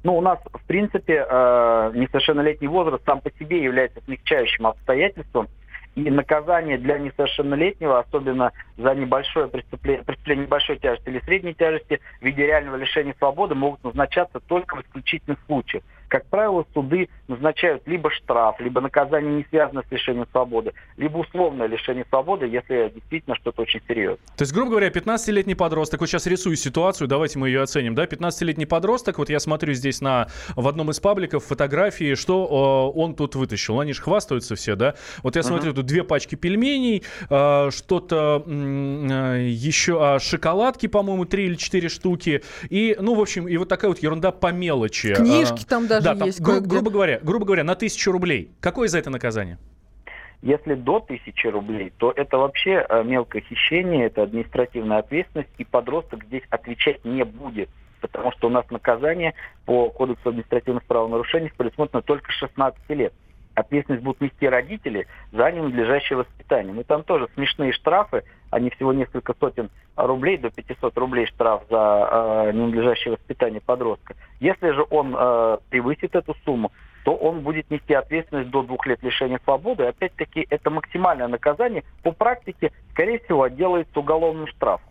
Ну, 0.04 0.18
у 0.18 0.22
нас, 0.22 0.40
в 0.46 0.64
принципе, 0.68 1.26
э, 1.28 1.92
несовершеннолетний 1.96 2.68
возраст 2.68 3.04
сам 3.06 3.20
по 3.20 3.32
себе 3.32 3.64
является 3.64 4.00
смягчающим 4.06 4.68
обстоятельством, 4.68 5.48
и 5.98 6.12
наказание 6.12 6.78
для 6.78 7.00
несовершеннолетнего, 7.00 7.98
особенно 7.98 8.52
за 8.78 8.94
небольшое 8.94 9.48
преступление, 9.48 10.04
преступление 10.04 10.46
небольшой 10.46 10.78
тяжести 10.78 11.10
или 11.10 11.20
средней 11.22 11.56
тяжести, 11.56 12.00
в 12.22 12.24
виде 12.24 12.46
реального 12.46 12.76
лишения 12.76 13.16
свободы 13.18 13.56
могут 13.56 13.84
назначаться 13.84 14.40
только 14.40 14.76
в 14.76 14.82
исключительных 14.84 15.40
случаях. 15.48 15.84
Как 16.08 16.26
правило, 16.28 16.66
суды 16.74 17.10
назначают 17.28 17.84
либо 17.86 18.10
штраф, 18.10 18.60
либо 18.60 18.82
наказание 18.82 19.34
не 19.36 19.46
связанное 19.50 19.84
с 19.88 19.92
лишением 19.92 20.28
свободы, 20.32 20.74
либо 20.96 21.18
условное 21.18 21.68
лишение 21.68 22.06
свободы, 22.10 22.48
если 22.48 22.92
действительно 22.94 23.36
что-то 23.36 23.64
очень 23.64 23.82
серьезное. 23.88 24.26
То 24.38 24.44
есть, 24.44 24.54
грубо 24.54 24.72
говоря, 24.72 24.90
15-летний 24.90 25.56
подросток, 25.56 26.00
вот 26.00 26.08
сейчас 26.08 26.26
рисую 26.28 26.56
ситуацию, 26.56 27.08
давайте 27.08 27.40
мы 27.40 27.50
ее 27.50 27.62
оценим, 27.62 27.96
да, 27.96 28.06
15-летний 28.06 28.66
подросток, 28.66 29.18
вот 29.18 29.30
я 29.30 29.40
смотрю 29.40 29.74
здесь 29.74 30.02
на, 30.02 30.28
в 30.56 30.68
одном 30.68 30.92
из 30.92 31.00
пабликов 31.00 31.44
фотографии, 31.44 32.16
что 32.16 32.94
э, 32.96 33.00
он 33.00 33.16
тут 33.16 33.36
вытащил, 33.36 33.80
они 33.80 33.94
же 33.94 34.02
хвастаются 34.02 34.56
все, 34.56 34.76
да, 34.76 34.96
вот 35.24 35.36
я 35.36 35.42
uh-huh. 35.42 35.46
смотрю, 35.46 35.74
тут 35.74 35.86
две 35.86 36.04
пачки 36.04 36.36
пельменей, 36.36 37.04
э, 37.30 37.70
что-то 37.72 38.44
э, 38.46 39.48
еще, 39.50 40.16
э, 40.16 40.20
шоколадки, 40.20 40.88
по-моему, 40.88 41.26
три 41.26 41.46
или 41.46 41.56
четыре 41.56 41.90
штуки, 41.90 42.44
и, 42.70 42.96
ну, 43.00 43.16
в 43.16 43.22
общем, 43.22 43.48
и 43.48 43.58
вот 43.58 43.68
такая 43.68 43.90
вот 43.90 44.00
ерунда 44.00 44.32
по 44.32 44.52
мелочи. 44.52 45.14
Книжки 45.14 45.64
а, 45.66 45.70
там 45.70 45.88
даже 46.02 46.20
да, 46.20 46.26
есть. 46.26 46.44
Там, 46.44 46.60
гру- 46.60 46.68
грубо 46.68 46.92
говоря, 46.92 47.20
грубо 47.22 47.46
говоря, 47.46 47.64
на 47.64 47.76
тысячу 47.76 48.12
рублей. 48.12 48.52
Какое 48.60 48.88
за 48.88 49.00
это 49.00 49.10
наказание? 49.10 49.58
Если 50.42 50.76
до 50.76 51.00
тысячи 51.00 51.48
рублей, 51.48 51.92
то 51.98 52.14
это 52.16 52.38
вообще 52.38 52.86
э, 52.88 53.04
мелкое 53.04 53.42
хищение, 53.42 54.06
это 54.06 54.24
административная 54.24 55.00
ответственность, 55.00 55.50
и 55.58 55.64
подросток 55.64 56.26
здесь 56.26 56.44
отвечать 56.52 57.04
не 57.04 57.24
будет, 57.24 57.70
потому 58.02 58.32
что 58.34 58.48
у 58.48 58.50
нас 58.52 58.70
наказание 58.70 59.34
по 59.66 59.90
Кодексу 59.90 60.30
административных 60.30 60.84
правонарушений 60.84 61.52
предусмотрено 61.58 62.04
только 62.04 62.32
16 62.32 62.80
лет. 62.90 63.14
Ответственность 63.58 64.04
будут 64.04 64.22
нести 64.22 64.48
родители 64.48 65.08
за 65.32 65.52
ненадлежащее 65.52 66.18
воспитание. 66.18 66.76
Ну, 66.76 66.84
там 66.84 67.02
тоже 67.02 67.28
смешные 67.34 67.74
штрафы, 67.74 68.24
они 68.52 68.70
всего 68.70 68.94
несколько 68.94 69.34
сотен 69.40 69.72
рублей, 69.96 70.38
до 70.38 70.52
500 70.52 70.96
рублей 70.96 71.26
штраф 71.26 71.64
за 71.68 72.08
э, 72.48 72.52
ненадлежащее 72.54 73.14
воспитание 73.16 73.60
подростка. 73.60 74.14
Если 74.40 74.70
же 74.70 74.86
он 74.92 75.16
э, 75.18 75.58
превысит 75.72 76.16
эту 76.16 76.36
сумму, 76.46 76.72
то 77.04 77.16
он 77.16 77.40
будет 77.40 77.72
нести 77.72 77.96
ответственность 77.96 78.52
до 78.52 78.62
двух 78.62 78.86
лет 78.86 79.02
лишения 79.02 79.40
свободы. 79.44 79.86
Опять-таки, 79.86 80.46
это 80.52 80.70
максимальное 80.70 81.28
наказание. 81.28 81.84
По 82.04 82.12
практике, 82.12 82.72
скорее 82.92 83.18
всего, 83.18 83.42
отделается 83.42 84.00
уголовным 84.00 84.46
штрафом. 84.46 84.87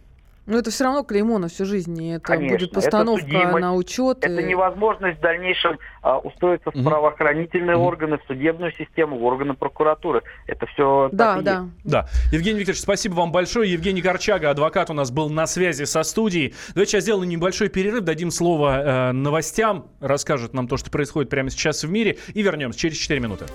Но 0.47 0.59
это 0.59 0.71
все 0.71 0.85
равно 0.85 1.03
клеймо 1.03 1.39
на 1.39 1.49
всю 1.49 1.65
жизнь, 1.65 2.01
и 2.01 2.11
это 2.11 2.25
Конечно, 2.25 2.59
будет 2.59 2.73
постановка 2.73 3.27
это 3.27 3.59
на 3.59 3.75
учет. 3.75 4.19
Это 4.21 4.41
и... 4.41 4.45
невозможность 4.45 5.19
в 5.19 5.21
дальнейшем 5.21 5.79
а, 6.03 6.19
устроиться 6.19 6.71
в 6.71 6.85
правоохранительные 6.85 7.77
mm-hmm. 7.77 7.81
органы, 7.81 8.19
в 8.19 8.27
судебную 8.27 8.73
систему, 8.73 9.19
в 9.19 9.25
органы 9.25 9.55
прокуратуры. 9.55 10.23
Это 10.47 10.67
все 10.67 11.09
да, 11.13 11.41
да. 11.41 11.53
Есть. 11.53 11.71
Да. 11.85 12.07
Евгений 12.33 12.61
Викторович, 12.61 12.81
спасибо 12.81 13.15
вам 13.15 13.33
большое. 13.33 13.73
Евгений 13.73 14.03
Корчага, 14.03 14.51
адвокат, 14.51 14.91
у 14.91 14.95
нас 14.95 15.11
был 15.11 15.31
на 15.31 15.47
связи 15.47 15.85
со 15.85 16.05
студией. 16.05 16.55
Давайте 16.75 16.93
сейчас 16.93 17.03
сделаем 17.03 17.29
небольшой 17.29 17.69
перерыв, 17.69 18.05
дадим 18.05 18.31
слово 18.31 19.11
э, 19.11 19.13
новостям, 19.13 19.87
расскажут 20.01 20.55
нам 20.55 20.69
то, 20.69 20.77
что 20.77 20.91
происходит 20.91 21.29
прямо 21.29 21.51
сейчас 21.51 21.83
в 21.83 21.91
мире, 21.91 22.19
и 22.35 22.43
вернемся 22.43 22.79
через 22.79 22.97
4 22.99 23.19
минуты. 23.19 23.47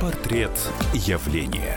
Портрет 0.00 0.52
явления. 0.92 1.76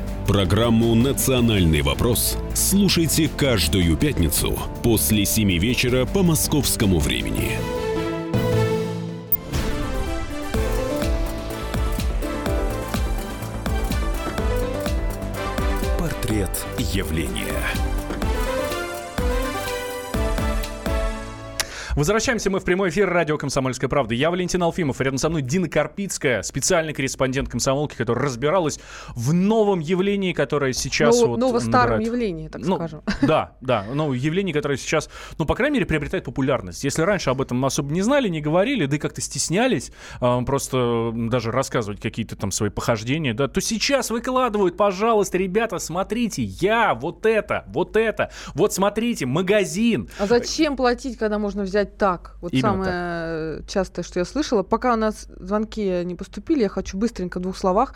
Программу 0.31 0.95
«Национальный 0.95 1.81
вопрос» 1.81 2.37
слушайте 2.53 3.27
каждую 3.27 3.97
пятницу 3.97 4.57
после 4.81 5.25
7 5.25 5.57
вечера 5.57 6.05
по 6.05 6.23
московскому 6.23 6.99
времени. 6.99 7.51
Портрет 15.99 16.65
явления. 16.77 17.65
Возвращаемся 21.95 22.49
мы 22.49 22.61
в 22.61 22.63
прямой 22.63 22.89
эфир 22.89 23.09
радио 23.09 23.37
«Комсомольская 23.37 23.89
правда». 23.89 24.15
Я 24.15 24.31
Валентин 24.31 24.63
Алфимов, 24.63 25.01
рядом 25.01 25.17
со 25.17 25.27
мной 25.27 25.41
Дина 25.41 25.67
Карпицкая, 25.67 26.41
специальный 26.41 26.93
корреспондент 26.93 27.49
«Комсомолки», 27.49 27.95
которая 27.95 28.25
разбиралась 28.25 28.79
в 29.13 29.33
новом 29.33 29.79
явлении, 29.81 30.31
которое 30.31 30.71
сейчас... 30.71 31.19
Ново, 31.19 31.31
вот 31.31 31.39
ново-старом 31.39 31.99
явлении, 31.99 32.47
так 32.47 32.61
ну, 32.61 32.77
скажем. 32.77 33.01
Да, 33.21 33.57
да, 33.59 33.85
ну, 33.93 34.13
явление, 34.13 34.53
которое 34.53 34.77
сейчас, 34.77 35.09
ну, 35.37 35.45
по 35.45 35.53
крайней 35.53 35.75
мере, 35.75 35.85
приобретает 35.85 36.23
популярность. 36.23 36.85
Если 36.85 37.01
раньше 37.01 37.29
об 37.29 37.41
этом 37.41 37.63
особо 37.65 37.91
не 37.91 38.01
знали, 38.01 38.29
не 38.29 38.39
говорили, 38.39 38.85
да 38.85 38.95
и 38.95 38.99
как-то 38.99 39.19
стеснялись 39.19 39.91
э, 40.21 40.41
просто 40.45 41.11
даже 41.13 41.51
рассказывать 41.51 41.99
какие-то 41.99 42.37
там 42.37 42.51
свои 42.51 42.69
похождения, 42.69 43.33
да, 43.33 43.49
то 43.49 43.59
сейчас 43.59 44.11
выкладывают, 44.11 44.77
пожалуйста, 44.77 45.37
ребята, 45.37 45.77
смотрите, 45.79 46.43
я, 46.43 46.93
вот 46.93 47.25
это, 47.25 47.65
вот 47.67 47.97
это, 47.97 48.31
вот 48.53 48.73
смотрите, 48.73 49.25
магазин. 49.25 50.09
А 50.19 50.25
зачем 50.25 50.77
платить, 50.77 51.17
когда 51.17 51.37
можно 51.37 51.63
взять 51.63 51.80
взять 51.81 51.97
так. 51.97 52.35
Вот 52.41 52.53
Именно 52.53 52.71
самое 52.71 53.57
так. 53.57 53.67
частое, 53.67 54.03
что 54.03 54.19
я 54.19 54.25
слышала. 54.25 54.63
Пока 54.63 54.93
у 54.93 54.97
нас 54.97 55.27
звонки 55.39 56.03
не 56.05 56.15
поступили, 56.15 56.61
я 56.61 56.69
хочу 56.69 56.97
быстренько 56.97 57.39
в 57.39 57.41
двух 57.41 57.57
словах 57.57 57.93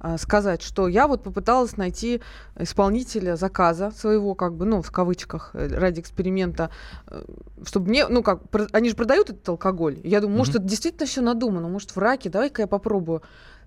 а, 0.00 0.16
сказать, 0.18 0.62
что 0.62 0.86
я 0.88 1.08
вот 1.08 1.22
попыталась 1.22 1.76
найти 1.76 2.20
исполнителя 2.56 3.36
заказа 3.36 3.90
своего, 3.90 4.34
как 4.34 4.54
бы, 4.54 4.64
ну, 4.64 4.80
в 4.80 4.90
кавычках, 4.92 5.50
э, 5.54 5.68
ради 5.76 6.00
эксперимента, 6.00 6.70
э, 7.08 7.24
чтобы 7.64 7.88
мне, 7.88 8.06
ну, 8.06 8.22
как, 8.22 8.42
они 8.72 8.90
же 8.90 8.94
продают 8.94 9.30
этот 9.30 9.48
алкоголь. 9.48 9.98
Я 10.04 10.20
думаю, 10.20 10.38
может, 10.38 10.54
mm-hmm. 10.54 10.58
это 10.58 10.68
действительно 10.68 11.06
все 11.06 11.20
надумано, 11.20 11.68
может, 11.68 11.96
в 11.96 11.98
раке, 11.98 12.30
давай-ка 12.30 12.62
я 12.62 12.68
попробую. 12.68 13.22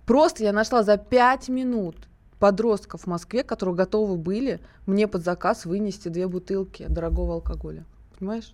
Просто 0.06 0.44
я 0.44 0.54
нашла 0.54 0.84
за 0.84 0.96
пять 0.98 1.50
минут 1.50 1.98
подростков 2.40 3.02
в 3.02 3.08
Москве, 3.08 3.44
которые 3.44 3.76
готовы 3.76 4.16
были 4.16 4.62
мне 4.86 5.08
под 5.08 5.24
заказ 5.24 5.66
вынести 5.66 6.08
две 6.08 6.28
бутылки 6.28 6.86
дорогого 6.88 7.36
алкоголя. 7.36 7.84
Понимаешь? 8.18 8.54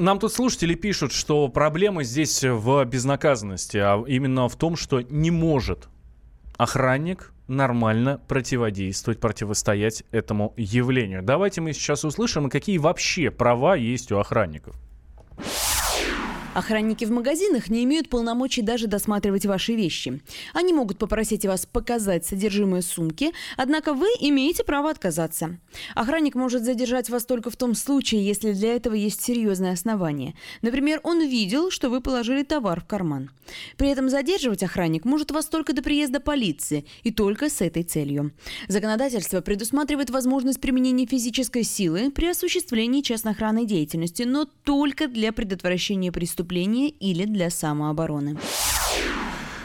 Нам 0.00 0.18
тут 0.18 0.32
слушатели 0.32 0.74
пишут, 0.74 1.12
что 1.12 1.46
проблема 1.48 2.04
здесь 2.04 2.42
в 2.42 2.82
безнаказанности, 2.86 3.76
а 3.76 4.02
именно 4.06 4.48
в 4.48 4.56
том, 4.56 4.74
что 4.74 5.02
не 5.02 5.30
может 5.30 5.90
охранник 6.56 7.34
нормально 7.48 8.18
противодействовать, 8.26 9.20
противостоять 9.20 10.04
этому 10.10 10.54
явлению. 10.56 11.22
Давайте 11.22 11.60
мы 11.60 11.74
сейчас 11.74 12.02
услышим, 12.02 12.48
какие 12.48 12.78
вообще 12.78 13.30
права 13.30 13.76
есть 13.76 14.10
у 14.10 14.18
охранников. 14.18 14.74
Охранники 16.52 17.04
в 17.04 17.12
магазинах 17.12 17.70
не 17.70 17.84
имеют 17.84 18.08
полномочий 18.08 18.62
даже 18.62 18.88
досматривать 18.88 19.46
ваши 19.46 19.76
вещи. 19.76 20.20
Они 20.52 20.72
могут 20.72 20.98
попросить 20.98 21.46
вас 21.46 21.64
показать 21.64 22.26
содержимое 22.26 22.82
сумки, 22.82 23.30
однако 23.56 23.94
вы 23.94 24.08
имеете 24.18 24.64
право 24.64 24.90
отказаться. 24.90 25.60
Охранник 25.94 26.34
может 26.34 26.64
задержать 26.64 27.08
вас 27.08 27.24
только 27.24 27.50
в 27.50 27.56
том 27.56 27.76
случае, 27.76 28.26
если 28.26 28.52
для 28.52 28.74
этого 28.74 28.94
есть 28.94 29.22
серьезное 29.22 29.74
основание. 29.74 30.34
Например, 30.60 30.98
он 31.04 31.20
видел, 31.20 31.70
что 31.70 31.88
вы 31.88 32.00
положили 32.00 32.42
товар 32.42 32.80
в 32.80 32.84
карман. 32.84 33.30
При 33.76 33.88
этом 33.88 34.08
задерживать 34.08 34.64
охранник 34.64 35.04
может 35.04 35.30
вас 35.30 35.46
только 35.46 35.72
до 35.72 35.82
приезда 35.82 36.18
полиции 36.18 36.84
и 37.04 37.12
только 37.12 37.48
с 37.48 37.60
этой 37.60 37.84
целью. 37.84 38.32
Законодательство 38.66 39.40
предусматривает 39.40 40.10
возможность 40.10 40.60
применения 40.60 41.06
физической 41.06 41.62
силы 41.62 42.10
при 42.10 42.26
осуществлении 42.26 43.02
частной 43.02 43.30
деятельности, 43.66 44.24
но 44.24 44.46
только 44.64 45.06
для 45.06 45.32
предотвращения 45.32 46.10
преступления 46.10 46.39
преступления 46.40 46.88
или 46.88 47.26
для 47.26 47.50
самообороны. 47.50 48.36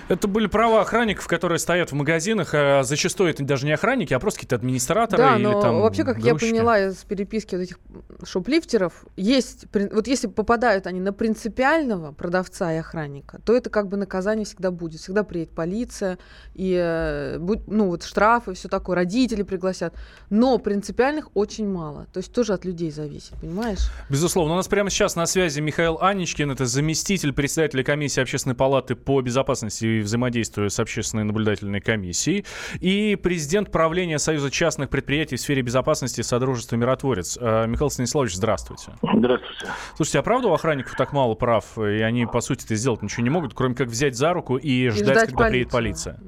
Это 0.08 0.28
были 0.28 0.46
права 0.46 0.82
охранников, 0.82 1.28
которые 1.28 1.58
стоят 1.58 1.91
в 1.91 1.96
магазинах. 1.96 2.50
А 2.54 2.84
зачастую 2.84 3.32
это 3.32 3.44
даже 3.44 3.65
не 3.65 3.72
охранники, 3.72 4.13
а 4.13 4.20
просто 4.20 4.41
какие-то 4.41 4.56
администраторы 4.56 5.24
да, 5.24 5.36
или 5.36 5.44
но 5.44 5.62
там 5.62 5.82
вообще, 5.82 6.04
как 6.04 6.20
грузчики. 6.20 6.46
я 6.46 6.52
поняла 6.52 6.80
из 6.80 6.98
переписки 6.98 7.56
вот 7.56 7.62
этих 7.62 7.80
шоплифтеров, 8.24 9.06
есть, 9.15 9.65
вот 9.74 10.08
если 10.08 10.28
попадают 10.28 10.88
они 10.88 11.00
на 11.00 11.12
принципиального 11.12 12.12
продавца 12.12 12.74
и 12.74 12.78
охранника, 12.78 13.39
то 13.44 13.56
это 13.56 13.70
как 13.70 13.88
бы 13.88 13.98
наказание 13.98 14.46
всегда 14.46 14.72
будет. 14.72 15.02
Всегда 15.02 15.24
приедет 15.24 15.54
полиция, 15.54 16.18
и 16.54 16.76
э, 16.80 17.38
ну 17.68 17.88
вот 17.88 18.04
штрафы, 18.04 18.54
все 18.54 18.68
такое, 18.68 18.96
родители 18.96 19.41
пригласят. 19.41 19.96
Но 20.30 20.60
принципиальных 20.60 21.30
очень 21.34 21.68
мало. 21.68 22.08
То 22.13 22.20
есть 22.20 22.32
тоже 22.32 22.54
от 22.54 22.63
людей 22.63 22.91
зависит, 22.91 23.34
понимаешь? 23.41 23.89
Безусловно. 24.10 24.54
У 24.54 24.58
нас 24.58 24.68
прямо 24.68 24.89
сейчас 24.89 25.15
на 25.15 25.26
связи 25.26 25.62
Михаил 25.62 25.98
Аничкин, 26.00 26.52
это 26.52 26.65
заместитель 26.65 27.34
председателя 27.34 27.84
комиссии 27.84 28.22
общественной 28.22 28.56
палаты 28.56 28.96
по 28.96 29.20
безопасности 29.22 29.94
взаимодействую 30.01 30.69
с 30.69 30.79
общественной 30.79 31.23
наблюдательной 31.23 31.81
комиссией, 31.81 32.45
и 32.79 33.15
президент 33.15 33.71
правления 33.71 34.19
Союза 34.19 34.51
частных 34.51 34.89
предприятий 34.89 35.36
в 35.36 35.41
сфере 35.41 35.62
безопасности 35.62 36.21
Содружества 36.21 36.75
«Миротворец». 36.75 37.38
Э, 37.39 37.67
Михаил 37.67 37.89
Станиславович, 37.89 38.36
здравствуйте. 38.36 38.93
Здравствуйте. 39.01 39.67
Слушайте, 39.95 40.19
а 40.19 40.21
правда 40.21 40.47
у 40.47 40.53
охранников 40.53 40.95
так 40.97 41.13
мало 41.13 41.36
прав, 41.36 41.77
и 41.77 42.01
они, 42.01 42.25
по 42.25 42.41
сути, 42.41 42.65
это 42.65 42.75
сделать 42.75 43.01
ничего 43.01 43.23
не 43.23 43.29
могут, 43.29 43.53
кроме 43.53 43.75
как 43.75 43.88
взять 43.88 44.15
за 44.15 44.34
руку 44.34 44.58
и, 44.58 44.69
и 44.69 44.89
ждать, 44.89 45.03
ждать 45.03 45.29
когда 45.29 45.45
полицию. 45.45 45.49
приедет 45.49 45.71
полиция? 45.71 46.19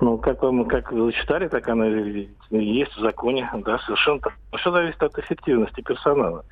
Ну, 0.00 0.18
как, 0.18 0.42
вам, 0.42 0.64
как 0.64 0.90
вы 0.90 1.12
читали, 1.12 1.48
так 1.48 1.68
она 1.68 1.86
есть 1.86 2.96
в 2.96 3.00
законе, 3.00 3.48
да, 3.64 3.78
совершенно 3.80 4.18
так. 4.20 4.34
Все 4.58 4.72
зависит 4.72 5.02
от 5.02 5.16
эффективности 5.18 5.80
персонала. 5.80 6.44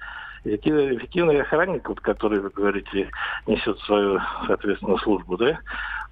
Эффективный 0.44 1.42
охранник, 1.42 1.88
вот, 1.88 2.00
который, 2.00 2.40
вы 2.40 2.50
говорите, 2.50 3.10
несет 3.46 3.78
свою, 3.80 4.20
соответственно, 4.46 4.96
службу, 4.98 5.36
да, 5.36 5.58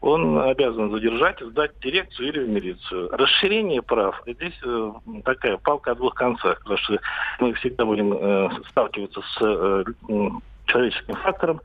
он 0.00 0.38
обязан 0.38 0.90
задержать, 0.90 1.40
сдать 1.40 1.72
дирекцию 1.80 2.28
или 2.28 2.44
в 2.44 2.48
милицию. 2.48 3.08
Расширение 3.10 3.82
прав, 3.82 4.22
здесь 4.26 4.58
э, 4.64 4.92
такая 5.24 5.56
палка 5.56 5.92
о 5.92 5.94
двух 5.94 6.14
концах, 6.14 6.60
потому 6.60 6.78
что 6.78 6.98
мы 7.40 7.52
всегда 7.54 7.84
будем 7.84 8.12
э, 8.12 8.48
сталкиваться 8.70 9.22
с 9.22 9.38
э, 9.40 9.84
человеческим 10.66 11.16
фактором, 11.16 11.60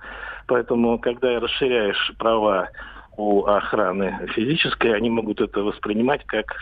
поэтому, 0.47 0.97
когда 0.97 1.39
расширяешь 1.39 2.13
права 2.17 2.69
у 3.17 3.45
охраны 3.45 4.28
физической, 4.34 4.95
они 4.95 5.10
могут 5.10 5.41
это 5.41 5.62
воспринимать 5.62 6.26
как 6.26 6.56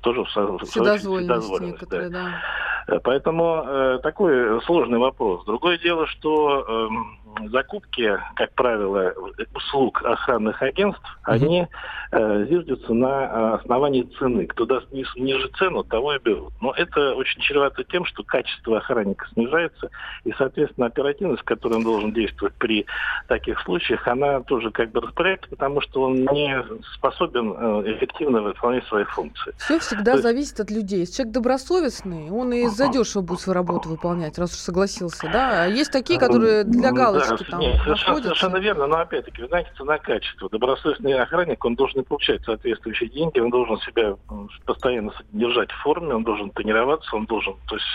тоже 0.00 0.24
вседозволенность. 0.24 1.88
Да. 1.88 2.08
да. 2.08 3.00
Поэтому 3.02 3.64
э, 3.66 3.98
такой 4.02 4.60
сложный 4.62 4.98
вопрос. 4.98 5.44
Другое 5.46 5.78
дело, 5.78 6.06
что 6.06 6.60
э, 6.60 7.23
закупки, 7.50 8.18
как 8.36 8.52
правило, 8.54 9.12
услуг 9.54 10.02
охранных 10.04 10.62
агентств, 10.62 11.04
угу. 11.22 11.32
они 11.32 11.66
э, 12.12 12.46
зиждятся 12.48 12.94
на 12.94 13.54
основании 13.54 14.08
цены. 14.18 14.46
Кто 14.46 14.66
даст 14.66 14.90
низ, 14.92 15.08
ниже 15.16 15.48
цену, 15.58 15.84
того 15.84 16.14
и 16.14 16.18
берут. 16.18 16.52
Но 16.60 16.72
это 16.72 17.14
очень 17.14 17.40
чревато 17.40 17.84
тем, 17.84 18.04
что 18.04 18.22
качество 18.22 18.78
охранника 18.78 19.26
снижается, 19.32 19.90
и, 20.24 20.32
соответственно, 20.36 20.86
оперативность, 20.86 21.42
которой 21.42 21.74
он 21.74 21.84
должен 21.84 22.12
действовать 22.12 22.54
при 22.54 22.86
таких 23.28 23.60
случаях, 23.60 24.06
она 24.06 24.40
тоже 24.40 24.70
как 24.70 24.90
бы 24.90 25.00
распоряжается, 25.00 25.48
потому 25.50 25.80
что 25.80 26.02
он 26.02 26.24
не 26.24 26.64
способен 26.94 27.52
э, 27.56 27.94
эффективно 27.96 28.42
выполнять 28.42 28.84
свои 28.86 29.04
функции. 29.04 29.54
Все 29.58 29.78
всегда 29.78 30.16
То 30.16 30.22
зависит 30.22 30.60
от 30.60 30.70
людей. 30.70 31.00
Если 31.00 31.16
человек 31.16 31.34
добросовестный, 31.34 32.30
он 32.30 32.52
и 32.52 32.66
задешево 32.68 33.22
будет 33.22 33.40
свою 33.40 33.54
работу 33.54 33.88
выполнять, 33.88 34.38
раз 34.38 34.52
уж 34.52 34.58
согласился, 34.58 35.28
да? 35.32 35.64
А 35.64 35.66
есть 35.66 35.90
такие, 35.90 36.18
которые 36.18 36.64
для 36.64 36.92
галочки 36.92 37.23
галочки 37.26 37.50
там 37.50 37.60
нет, 37.60 37.76
совершенно, 37.82 38.22
совершенно 38.22 38.56
верно, 38.56 38.86
но 38.86 38.96
опять-таки, 38.98 39.42
вы 39.42 39.48
знаете, 39.48 39.70
цена-качество. 39.76 40.48
Добросовестный 40.48 41.14
охранник, 41.14 41.64
он 41.64 41.74
должен 41.74 42.04
получать 42.04 42.42
соответствующие 42.44 43.08
деньги, 43.10 43.38
он 43.38 43.50
должен 43.50 43.78
себя 43.78 44.16
постоянно 44.64 45.12
держать 45.32 45.70
в 45.70 45.82
форме, 45.82 46.14
он 46.14 46.24
должен 46.24 46.50
тренироваться, 46.50 47.16
он 47.16 47.26
должен, 47.26 47.56
то 47.68 47.76
есть 47.76 47.86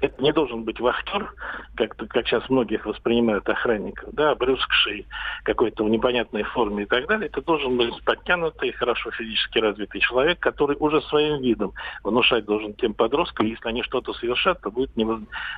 это 0.00 0.22
не 0.22 0.32
должен 0.32 0.64
быть 0.64 0.80
вахтер, 0.80 1.32
как, 1.76 1.96
как 1.96 2.26
сейчас 2.26 2.48
многих 2.48 2.86
воспринимают 2.86 3.48
охранников, 3.48 4.08
да, 4.12 4.34
брюскший, 4.34 5.06
какой-то 5.44 5.84
в 5.84 5.88
непонятной 5.88 6.42
форме 6.42 6.84
и 6.84 6.86
так 6.86 7.06
далее. 7.06 7.26
Это 7.26 7.42
должен 7.42 7.76
быть 7.76 8.04
подтянутый, 8.04 8.72
хорошо 8.72 9.10
физически 9.10 9.58
развитый 9.58 10.00
человек, 10.00 10.38
который 10.40 10.76
уже 10.78 11.00
своим 11.02 11.40
видом 11.40 11.72
внушать 12.02 12.44
должен 12.44 12.74
тем 12.74 12.94
подросткам, 12.94 13.46
если 13.46 13.68
они 13.68 13.82
что-то 13.82 14.12
совершат, 14.14 14.60
то 14.60 14.70
будет 14.70 14.90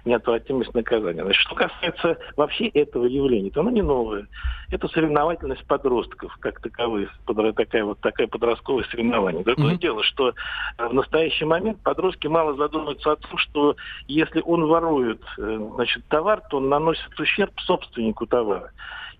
неотвратимость 0.05 0.75
наказания. 0.75 1.23
Значит, 1.23 1.43
что 1.43 1.55
касается 1.55 2.19
вообще 2.37 2.69
этого 2.69 3.07
явление, 3.17 3.51
то 3.51 3.61
оно 3.61 3.71
не 3.71 3.83
новое. 3.83 4.27
Это 4.71 4.89
соревновательность 4.89 5.65
подростков, 5.67 6.37
как 6.41 6.61
таковых, 6.61 7.11
такая 7.57 7.85
вот 7.85 8.01
такая 8.01 8.27
подростковое 8.27 8.85
соревнование. 8.91 9.45
Другое 9.45 9.75
mm-hmm. 9.75 9.81
дело, 9.81 10.03
что 10.03 10.31
э, 10.31 10.89
в 10.89 10.95
настоящий 10.95 11.45
момент 11.45 11.81
подростки 11.83 12.27
мало 12.27 12.55
задумываются 12.57 13.13
о 13.13 13.17
том, 13.17 13.39
что 13.39 13.77
если 14.09 14.41
он 14.41 14.67
ворует 14.67 15.23
э, 15.39 15.71
значит, 15.75 16.05
товар, 16.09 16.43
то 16.51 16.59
он 16.59 16.69
наносит 16.69 17.19
ущерб 17.19 17.53
собственнику 17.61 18.27
товара. 18.27 18.73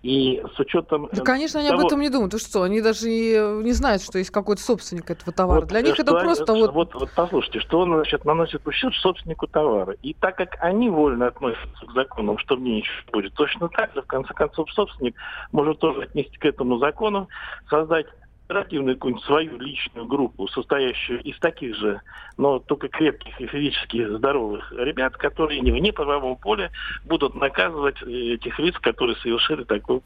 И 0.07 0.41
с 0.55 0.57
учетом... 0.57 1.09
Да, 1.11 1.21
конечно, 1.21 1.59
они 1.59 1.67
того... 1.67 1.81
об 1.81 1.87
этом 1.87 1.99
не 1.99 2.07
думают. 2.07 2.31
Ты 2.31 2.39
что, 2.39 2.61
они 2.61 2.79
даже 2.79 3.09
и 3.09 3.37
не 3.61 3.73
знают, 3.73 4.01
что 4.01 4.17
есть 4.17 4.31
какой-то 4.31 4.61
собственник 4.61 5.11
этого 5.11 5.33
товара. 5.33 5.59
Вот, 5.59 5.67
Для 5.67 5.81
них 5.81 5.99
это 5.99 6.13
просто 6.13 6.53
вот... 6.53 6.71
вот... 6.73 6.95
Вот 6.95 7.09
послушайте, 7.13 7.59
что 7.59 7.79
он 7.79 7.93
значит, 7.93 8.23
наносит 8.23 8.65
ущерб 8.65 8.95
собственнику 8.95 9.47
товара. 9.47 9.97
И 10.03 10.13
так 10.13 10.37
как 10.37 10.55
они 10.61 10.89
вольно 10.89 11.27
относятся 11.27 11.85
к 11.85 11.91
законам, 11.91 12.37
что 12.37 12.55
мне 12.55 12.77
ничего 12.77 12.95
будет, 13.11 13.33
точно 13.33 13.67
так 13.67 13.93
же, 13.95 14.01
в 14.01 14.07
конце 14.07 14.33
концов, 14.33 14.71
собственник 14.71 15.15
может 15.51 15.79
тоже 15.79 16.03
отнести 16.03 16.37
к 16.37 16.45
этому 16.45 16.77
закону, 16.77 17.27
создать 17.69 18.05
оперативную 18.47 18.95
какую-нибудь 18.95 19.25
свою 19.25 19.59
личную 19.59 20.05
группу, 20.05 20.47
состоящую 20.47 21.21
из 21.23 21.37
таких 21.39 21.75
же, 21.75 22.01
но 22.37 22.59
только 22.59 22.87
крепких 22.87 23.39
и 23.41 23.47
физически 23.47 24.07
здоровых 24.07 24.71
ребят, 24.71 25.17
которые 25.17 25.59
не 25.59 25.71
вне 25.71 25.91
правового 25.91 26.35
поля 26.35 26.71
будут 27.03 27.35
наказывать 27.35 28.01
этих 28.03 28.57
лиц, 28.59 28.75
которые 28.79 29.17
совершили 29.17 29.63
такой 29.63 30.01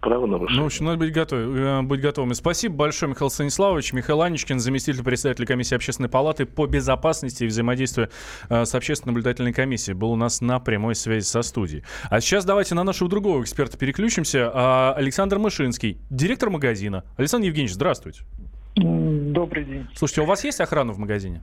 правонарушение. 0.00 0.56
Ну, 0.56 0.62
в 0.64 0.66
общем, 0.66 0.84
надо 0.84 0.98
быть, 0.98 1.12
готов, 1.12 1.38
э, 1.38 1.82
быть 1.82 2.00
готовыми. 2.00 2.34
Спасибо 2.34 2.74
большое, 2.76 3.10
Михаил 3.10 3.30
Станиславович. 3.30 3.92
Михаил 3.92 4.22
Анечкин, 4.22 4.58
заместитель 4.58 5.02
председателя 5.02 5.46
комиссии 5.46 5.74
общественной 5.74 6.08
палаты 6.08 6.46
по 6.46 6.66
безопасности 6.66 7.44
и 7.44 7.46
взаимодействию 7.46 8.10
э, 8.48 8.64
с 8.64 8.74
общественной 8.74 9.12
наблюдательной 9.12 9.52
комиссией, 9.52 9.96
был 9.96 10.12
у 10.12 10.16
нас 10.16 10.40
на 10.40 10.58
прямой 10.60 10.94
связи 10.94 11.24
со 11.24 11.42
студией. 11.42 11.84
А 12.10 12.20
сейчас 12.20 12.44
давайте 12.44 12.74
на 12.74 12.84
нашего 12.84 13.08
другого 13.08 13.42
эксперта 13.42 13.78
переключимся. 13.78 14.50
А, 14.52 14.94
Александр 14.96 15.38
Мышинский, 15.38 15.98
директор 16.10 16.50
магазина. 16.50 17.04
Александр 17.16 17.46
Евгеньевич, 17.46 17.74
здравствуйте. 17.74 18.22
Добрый 18.76 19.64
день. 19.64 19.86
Слушайте, 19.94 20.22
у 20.22 20.26
вас 20.26 20.44
есть 20.44 20.60
охрана 20.60 20.92
в 20.92 20.98
магазине? 20.98 21.42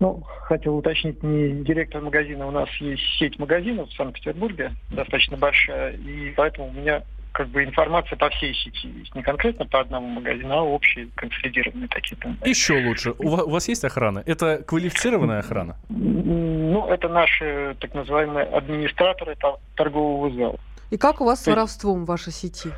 Ну, 0.00 0.22
хотел 0.42 0.76
уточнить, 0.76 1.22
не 1.22 1.62
директор 1.64 2.00
магазина, 2.00 2.46
у 2.46 2.50
нас 2.50 2.68
есть 2.80 3.02
сеть 3.18 3.38
магазинов 3.38 3.88
в 3.90 3.94
Санкт-Петербурге, 3.94 4.72
достаточно 4.90 5.36
большая, 5.36 5.92
и 5.92 6.32
поэтому 6.36 6.68
у 6.68 6.72
меня 6.72 7.04
как 7.34 7.48
бы 7.48 7.64
информация 7.64 8.16
по 8.16 8.30
всей 8.30 8.54
сети 8.54 8.86
есть. 8.86 9.14
Не 9.14 9.22
конкретно 9.22 9.66
по 9.66 9.80
одному 9.80 10.06
магазину, 10.06 10.54
а 10.54 10.62
общие 10.62 11.08
консолидированные 11.16 11.88
такие. 11.88 12.16
Там, 12.16 12.38
Еще 12.44 12.74
лучше. 12.86 13.12
У 13.18 13.28
вас, 13.28 13.42
у 13.42 13.50
вас 13.50 13.68
есть 13.68 13.84
охрана? 13.84 14.22
Это 14.24 14.62
квалифицированная 14.64 15.40
охрана? 15.40 15.76
Ну, 15.88 16.86
это 16.88 17.08
наши 17.08 17.76
так 17.80 17.92
называемые 17.92 18.46
администраторы 18.46 19.36
торгового 19.74 20.30
зала. 20.30 20.58
И 20.90 20.96
как 20.96 21.20
у 21.20 21.24
вас 21.24 21.42
с 21.42 21.46
воровством 21.48 22.04
в 22.04 22.06
вашей 22.06 22.32
сети? 22.32 22.70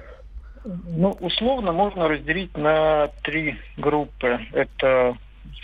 Ну, 0.65 1.11
условно 1.21 1.73
можно 1.73 2.09
разделить 2.09 2.57
на 2.57 3.09
три 3.23 3.59
группы. 3.77 4.41
Это, 4.53 5.17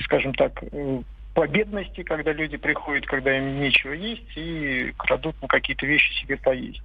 скажем 0.04 0.34
так, 0.34 0.62
э, 0.70 1.00
по 1.34 1.48
бедности, 1.48 2.02
когда 2.02 2.32
люди 2.32 2.58
приходят, 2.58 3.06
когда 3.06 3.36
им 3.36 3.58
нечего 3.58 3.94
есть, 3.94 4.36
и 4.36 4.92
крадут 4.98 5.34
ну, 5.40 5.48
какие-то 5.48 5.86
вещи 5.86 6.12
себе 6.20 6.36
поесть. 6.36 6.82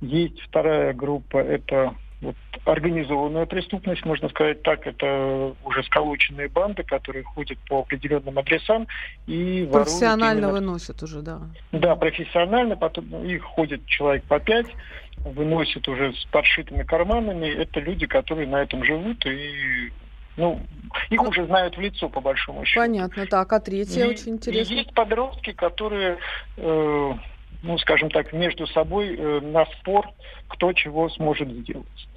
Есть 0.00 0.40
вторая 0.42 0.92
группа, 0.92 1.38
это 1.38 1.94
вот 2.20 2.36
организованная 2.64 3.46
преступность, 3.46 4.04
можно 4.04 4.28
сказать 4.28 4.62
так, 4.62 4.86
это 4.86 5.54
уже 5.64 5.82
сколоченные 5.84 6.48
банды, 6.48 6.82
которые 6.82 7.22
ходят 7.24 7.58
по 7.68 7.80
определенным 7.80 8.38
адресам 8.38 8.88
и 9.26 9.68
профессионально 9.70 10.46
именно... 10.46 10.52
выносят 10.52 11.02
уже, 11.02 11.22
да. 11.22 11.40
Да, 11.70 11.94
профессионально, 11.94 12.76
потом 12.76 13.24
их 13.24 13.42
ходит 13.44 13.86
человек 13.86 14.24
по 14.24 14.40
пять, 14.40 14.66
выносят 15.18 15.86
уже 15.88 16.12
с 16.12 16.24
подшитыми 16.26 16.82
карманами. 16.82 17.46
Это 17.46 17.80
люди, 17.80 18.06
которые 18.06 18.48
на 18.48 18.62
этом 18.62 18.84
живут 18.84 19.24
и 19.26 19.92
ну, 20.36 20.60
их 21.10 21.20
ну, 21.20 21.28
уже 21.28 21.46
знают 21.46 21.76
в 21.76 21.80
лицо, 21.80 22.08
по 22.08 22.20
большому 22.20 22.64
счету. 22.64 22.80
Понятно, 22.80 23.26
так, 23.26 23.52
а 23.52 23.60
третья 23.60 24.04
и, 24.04 24.08
очень 24.08 24.34
интересно. 24.34 24.72
есть 24.72 24.94
подростки, 24.94 25.52
которые, 25.52 26.18
э, 26.56 27.12
ну, 27.62 27.78
скажем 27.78 28.10
так, 28.10 28.32
между 28.32 28.66
собой 28.68 29.16
э, 29.16 29.40
на 29.40 29.66
спор, 29.66 30.08
кто 30.48 30.72
чего 30.72 31.08
сможет 31.10 31.48
сделать. 31.50 32.08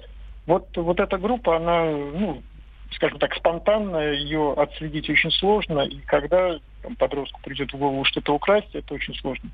Вот, 0.46 0.76
вот 0.76 1.00
эта 1.00 1.18
группа, 1.18 1.56
она, 1.56 1.84
ну, 1.84 2.42
скажем 2.94 3.18
так, 3.18 3.34
спонтанно, 3.34 4.12
ее 4.12 4.54
отследить 4.56 5.08
очень 5.08 5.30
сложно, 5.30 5.80
и 5.80 5.98
когда 6.00 6.58
там, 6.82 6.96
подростку 6.96 7.40
придет 7.42 7.72
в 7.72 7.76
голову 7.78 8.04
что-то 8.04 8.34
украсть, 8.34 8.74
это 8.74 8.94
очень 8.94 9.14
сложно 9.14 9.50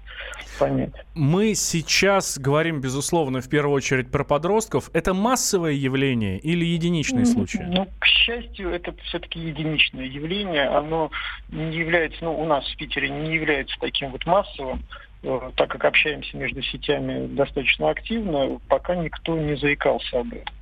понять. 0.59 0.93
Мы 1.15 1.55
сейчас 1.55 2.39
говорим, 2.39 2.81
безусловно, 2.81 3.41
в 3.41 3.49
первую 3.49 3.77
очередь 3.77 4.11
про 4.11 4.25
подростков. 4.25 4.91
Это 4.95 5.15
массовое 5.15 5.73
явление 5.73 6.39
или 6.39 6.65
единичные 6.65 7.27
ну, 7.27 7.33
случаи? 7.33 7.65
Ну, 7.67 7.87
к 7.99 8.07
счастью, 8.07 8.71
это 8.71 8.95
все-таки 9.05 9.39
единичное 9.39 10.07
явление. 10.07 10.69
Оно 10.69 11.11
не 11.51 11.77
является, 11.77 12.25
ну, 12.25 12.39
у 12.39 12.47
нас 12.47 12.67
в 12.67 12.77
Питере 12.77 13.11
не 13.11 13.35
является 13.35 13.77
таким 13.79 14.11
вот 14.11 14.25
массовым 14.27 14.83
так 15.23 15.71
как 15.71 15.85
общаемся 15.85 16.37
между 16.37 16.63
сетями 16.63 17.27
достаточно 17.27 17.91
активно, 17.91 18.61
пока 18.69 18.95
никто 18.95 19.37
не 19.37 19.57
заикался 19.57 20.21
об 20.21 20.33
этом. 20.33 20.55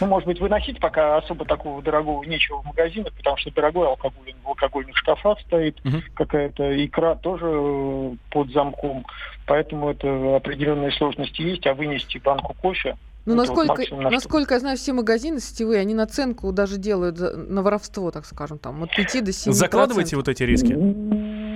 Ну, 0.00 0.06
может 0.06 0.26
быть, 0.26 0.40
выносить 0.40 0.80
пока 0.80 1.16
особо 1.16 1.44
такого 1.44 1.82
дорогого 1.82 2.24
нечего 2.24 2.62
в 2.62 2.66
магазинах, 2.66 3.12
потому 3.14 3.36
что 3.36 3.52
дорогой 3.52 3.86
алкоголь 3.86 4.34
в 4.42 4.48
алкогольных 4.48 4.96
шкафах 4.96 5.40
стоит, 5.40 5.78
угу. 5.84 5.98
какая-то 6.14 6.84
икра 6.84 7.14
тоже 7.14 7.46
э, 7.46 8.16
под 8.30 8.50
замком. 8.50 9.06
Поэтому 9.46 9.90
это 9.90 10.36
определенные 10.36 10.90
сложности 10.92 11.42
есть, 11.42 11.66
а 11.66 11.74
вынести 11.74 12.18
банку 12.18 12.54
кофе 12.54 12.96
ну, 13.24 13.36
насколько, 13.36 13.84
вот 13.90 14.10
насколько 14.10 14.54
я 14.54 14.60
знаю, 14.60 14.76
все 14.76 14.92
магазины 14.92 15.38
сетевые, 15.38 15.80
они 15.80 15.94
наценку 15.94 16.50
даже 16.50 16.76
делают 16.76 17.20
на 17.20 17.62
воровство, 17.62 18.10
так 18.10 18.26
скажем, 18.26 18.58
там, 18.58 18.82
от 18.82 18.94
5 18.96 19.24
до 19.24 19.32
7 19.32 19.52
Закладываете 19.52 20.16
вот 20.16 20.26
эти 20.26 20.42
риски? 20.42 20.72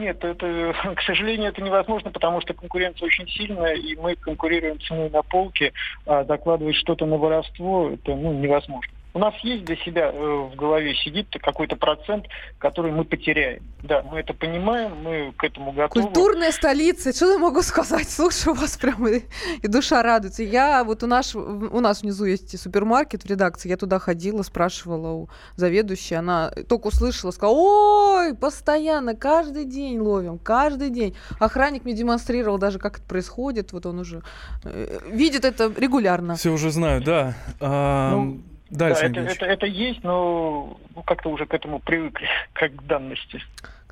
Нет, 0.07 0.25
это, 0.25 0.75
к 0.97 1.03
сожалению, 1.03 1.51
это 1.51 1.62
невозможно, 1.62 2.11
потому 2.11 2.40
что 2.40 2.55
конкуренция 2.55 3.07
очень 3.07 3.27
сильная, 3.29 3.75
и 3.75 3.97
мы 3.97 4.14
конкурируем 4.16 4.81
ценой 4.81 5.11
на 5.11 5.23
полке, 5.23 5.73
а 6.07 6.25
докладывать 6.25 6.77
что-то 6.77 7.07
на 7.07 7.16
воровство, 7.16 7.90
это 7.90 8.14
ну, 8.14 8.33
невозможно. 8.33 8.92
У 9.16 9.18
нас 9.18 9.33
есть 9.42 9.64
для 9.64 9.76
себя 9.76 10.11
э, 10.12 10.48
в 10.52 10.57
голове 10.57 10.94
сидит 10.94 11.29
какой-то 11.40 11.74
процент, 11.76 12.26
который 12.59 12.92
мы 12.92 13.02
потеряем. 13.07 13.62
Да, 13.83 14.02
мы 14.02 14.18
это 14.18 14.35
понимаем, 14.35 14.94
мы 15.02 15.33
к 15.38 15.42
этому 15.42 15.72
готовы. 15.72 16.05
Культурная 16.05 16.52
столица, 16.52 17.14
что 17.14 17.33
я 17.33 17.38
могу 17.38 17.62
сказать? 17.72 18.11
Слушай, 18.11 18.50
у 18.50 18.55
вас 18.55 18.76
прям 18.76 19.09
и, 19.09 19.22
и 19.62 19.68
душа 19.68 20.02
радуется. 20.02 20.42
Я 20.42 20.85
вот 20.85 21.02
у 21.02 21.07
нас, 21.07 21.35
у 21.35 21.81
нас 21.81 22.02
внизу 22.02 22.26
есть 22.26 22.61
супермаркет 22.61 23.22
в 23.22 23.26
редакции, 23.26 23.70
я 23.70 23.79
туда 23.79 23.98
ходила, 23.98 24.42
спрашивала 24.42 25.12
у 25.12 25.29
заведующей, 25.55 26.18
она 26.18 26.50
только 26.68 26.88
услышала, 26.88 27.31
сказала, 27.31 27.57
ой, 27.57 28.35
постоянно, 28.35 29.14
каждый 29.14 29.64
день 29.64 29.98
ловим, 29.98 30.38
каждый 30.38 30.90
день. 30.90 31.16
Охранник 31.40 31.87
мне 31.87 31.94
демонстрировал 31.94 32.59
даже, 32.59 32.79
как 32.79 32.98
это 32.98 33.09
происходит, 33.09 33.72
вот 33.72 33.87
он 33.87 33.98
уже 33.98 34.20
э, 34.64 34.98
видит 35.11 35.46
это 35.46 35.72
регулярно. 35.74 36.35
Все 36.35 36.50
уже 36.52 36.70
знаю, 36.70 37.02
да. 37.02 37.35
А, 37.61 38.11
ну, 38.11 38.42
Дальше, 38.70 39.09
да, 39.09 39.20
это, 39.20 39.33
это, 39.33 39.46
это 39.46 39.66
есть, 39.66 40.02
но 40.02 40.79
ну, 40.94 41.02
как-то 41.02 41.31
уже 41.31 41.46
к 41.46 41.55
этому 41.55 41.79
привыкли, 41.79 42.29
как 42.52 42.74
к 42.74 42.83
данности. 42.83 43.42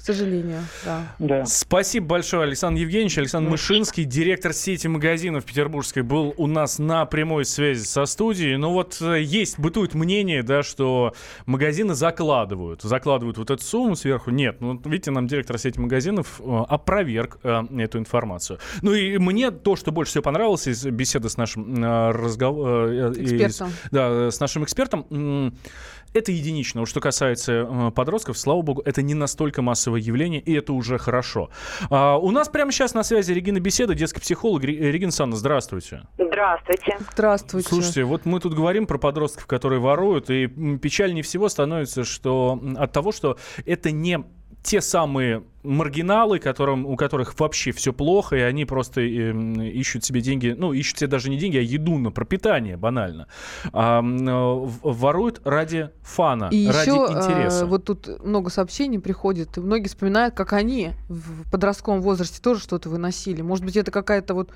К 0.05 0.09
сожалению, 0.09 0.61
да. 0.85 1.15
да. 1.19 1.47
Спасибо 1.47 2.05
большое, 2.09 2.43
Александр 2.43 2.83
Евгеньевич. 2.83 3.17
Александр 3.17 3.49
Мышинский, 3.49 4.05
директор 4.05 4.53
сети 4.53 4.87
магазинов 4.87 5.47
Петербургской, 5.47 6.03
был 6.03 6.35
у 6.37 6.47
нас 6.47 6.79
на 6.79 7.07
прямой 7.07 7.47
связи 7.47 7.85
со 7.85 8.05
студией. 8.05 8.59
Ну 8.59 8.71
вот 8.73 9.01
э, 9.01 9.23
есть, 9.23 9.59
бытует 9.59 9.95
мнение, 9.95 10.43
да, 10.43 10.63
что 10.63 11.15
магазины 11.47 11.95
закладывают. 11.95 12.83
Закладывают 12.83 13.39
вот 13.39 13.51
эту 13.51 13.65
сумму 13.65 13.97
сверху. 13.97 14.31
Нет, 14.31 14.61
ну 14.61 14.79
видите, 14.85 15.11
нам 15.11 15.27
директор 15.27 15.57
сети 15.57 15.81
магазинов 15.81 16.39
э, 16.39 16.65
опроверг 16.69 17.39
э, 17.43 17.63
эту 17.79 17.97
информацию. 17.97 18.59
Ну 18.83 18.93
и 18.93 19.17
мне 19.17 19.53
то, 19.53 19.75
что 19.75 19.91
больше 19.91 20.11
всего 20.11 20.23
понравилось 20.25 20.67
из 20.67 20.85
беседы 20.85 21.31
с 21.31 21.39
нашим 21.39 21.83
э, 21.83 22.11
разговором... 22.11 22.91
Э, 22.91 23.13
экспертом. 23.17 23.69
Из, 23.69 23.75
да, 23.91 24.31
с 24.31 24.39
нашим 24.39 24.65
экспертом, 24.65 25.55
это 26.15 26.33
единично. 26.33 26.81
Вот 26.81 26.89
что 26.89 27.01
касается 27.01 27.67
э, 27.69 27.91
подростков, 27.91 28.39
слава 28.39 28.63
богу, 28.63 28.83
это 28.85 29.03
не 29.03 29.15
настолько 29.15 29.61
массовое 29.61 30.01
явление, 30.01 30.41
и 30.41 30.55
это 30.55 30.73
уже 30.73 30.97
хорошо. 30.97 31.51
А, 31.91 32.17
у 32.17 32.31
нас 32.31 32.49
прямо 32.49 32.73
сейчас 32.73 32.95
на 32.95 33.03
связи 33.03 33.33
Регина 33.33 33.61
Беседа, 33.61 33.95
детский 33.95 34.21
психолог. 34.21 34.63
Регина 34.65 35.11
Санна, 35.11 35.37
здравствуйте. 35.37 36.03
Здравствуйте. 36.17 36.99
Здравствуйте. 37.13 37.69
Слушайте, 37.69 38.05
вот 38.05 38.25
мы 38.25 38.41
тут 38.41 38.55
говорим 38.55 38.87
про 38.87 38.99
подростков, 38.99 39.47
которые 39.47 39.81
воруют, 39.81 40.31
и 40.31 40.47
печальнее 40.79 41.25
всего 41.25 41.49
становится, 41.49 42.05
что 42.05 42.61
от 42.77 42.93
того, 42.93 43.13
что 43.13 43.37
это 43.67 43.91
не 43.91 44.25
те 44.65 44.81
самые 44.81 45.45
маргиналы, 45.63 46.39
которым, 46.39 46.87
у 46.87 46.97
которых 46.97 47.39
вообще 47.39 47.71
все 47.71 47.93
плохо, 47.93 48.37
и 48.37 48.41
они 48.41 48.65
просто 48.65 49.03
э, 49.03 49.33
ищут 49.69 50.05
себе 50.05 50.23
деньги, 50.23 50.55
ну, 50.57 50.73
ищут 50.73 50.99
себе 50.99 51.09
даже 51.09 51.29
не 51.29 51.37
деньги, 51.39 51.59
а 51.59 51.61
еду 51.61 51.99
на 51.99 52.11
пропитание, 52.11 52.79
банально. 52.79 53.29
А, 53.73 54.01
э, 54.03 54.69
воруют 54.83 55.43
ради 55.45 55.91
фана, 56.03 56.49
и 56.51 56.67
ради 56.67 56.89
еще, 56.89 57.13
интереса. 57.13 57.65
Э, 57.65 57.67
вот 57.67 57.85
тут 57.85 58.25
много 58.25 58.51
сообщений 58.51 58.99
приходит, 58.99 59.59
и 59.59 59.61
многие 59.61 59.89
вспоминают, 59.89 60.35
как 60.35 60.55
они 60.55 60.93
в 61.09 61.51
подростковом 61.51 62.01
возрасте 62.01 62.41
тоже 62.41 62.61
что-то 62.61 62.89
выносили. 62.89 63.43
Может 63.43 63.67
быть, 63.67 63.77
это 63.77 63.91
какая-то 63.91 64.33
вот 64.33 64.51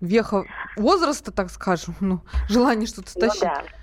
веха 0.00 0.44
возраста, 0.76 1.30
так 1.30 1.50
скажем, 1.50 1.94
ну, 2.00 2.22
желание 2.48 2.86
что-то 2.86 3.10
ну 3.14 3.20
стащить. 3.20 3.42
Ну, 3.42 3.48
да. 3.48 3.77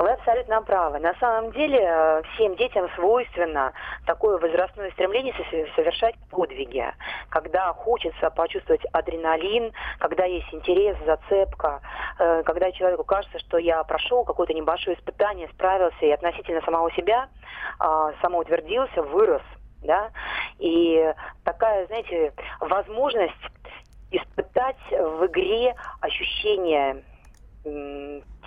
Вы 0.00 0.12
абсолютно 0.12 0.62
правы. 0.62 0.98
На 0.98 1.12
самом 1.16 1.52
деле 1.52 1.78
э, 1.78 2.22
всем 2.32 2.56
детям 2.56 2.88
свойственно 2.94 3.74
такое 4.06 4.38
возрастное 4.38 4.90
стремление 4.92 5.34
совершать 5.76 6.14
подвиги, 6.30 6.86
когда 7.28 7.74
хочется 7.74 8.30
почувствовать 8.30 8.80
адреналин, 8.92 9.74
когда 9.98 10.24
есть 10.24 10.46
интерес, 10.54 10.96
зацепка, 11.04 11.82
э, 12.18 12.42
когда 12.44 12.72
человеку 12.72 13.04
кажется, 13.04 13.38
что 13.40 13.58
я 13.58 13.84
прошел 13.84 14.24
какое-то 14.24 14.54
небольшое 14.54 14.96
испытание, 14.96 15.48
справился 15.48 16.06
и 16.06 16.10
относительно 16.10 16.62
самого 16.62 16.90
себя 16.92 17.28
а, 17.78 18.12
самоутвердился, 18.22 19.02
вырос. 19.02 19.42
Да? 19.82 20.12
И 20.58 21.12
такая, 21.44 21.86
знаете, 21.88 22.32
возможность 22.60 23.34
испытать 24.10 24.80
в 24.90 25.26
игре 25.26 25.74
ощущение 26.00 27.02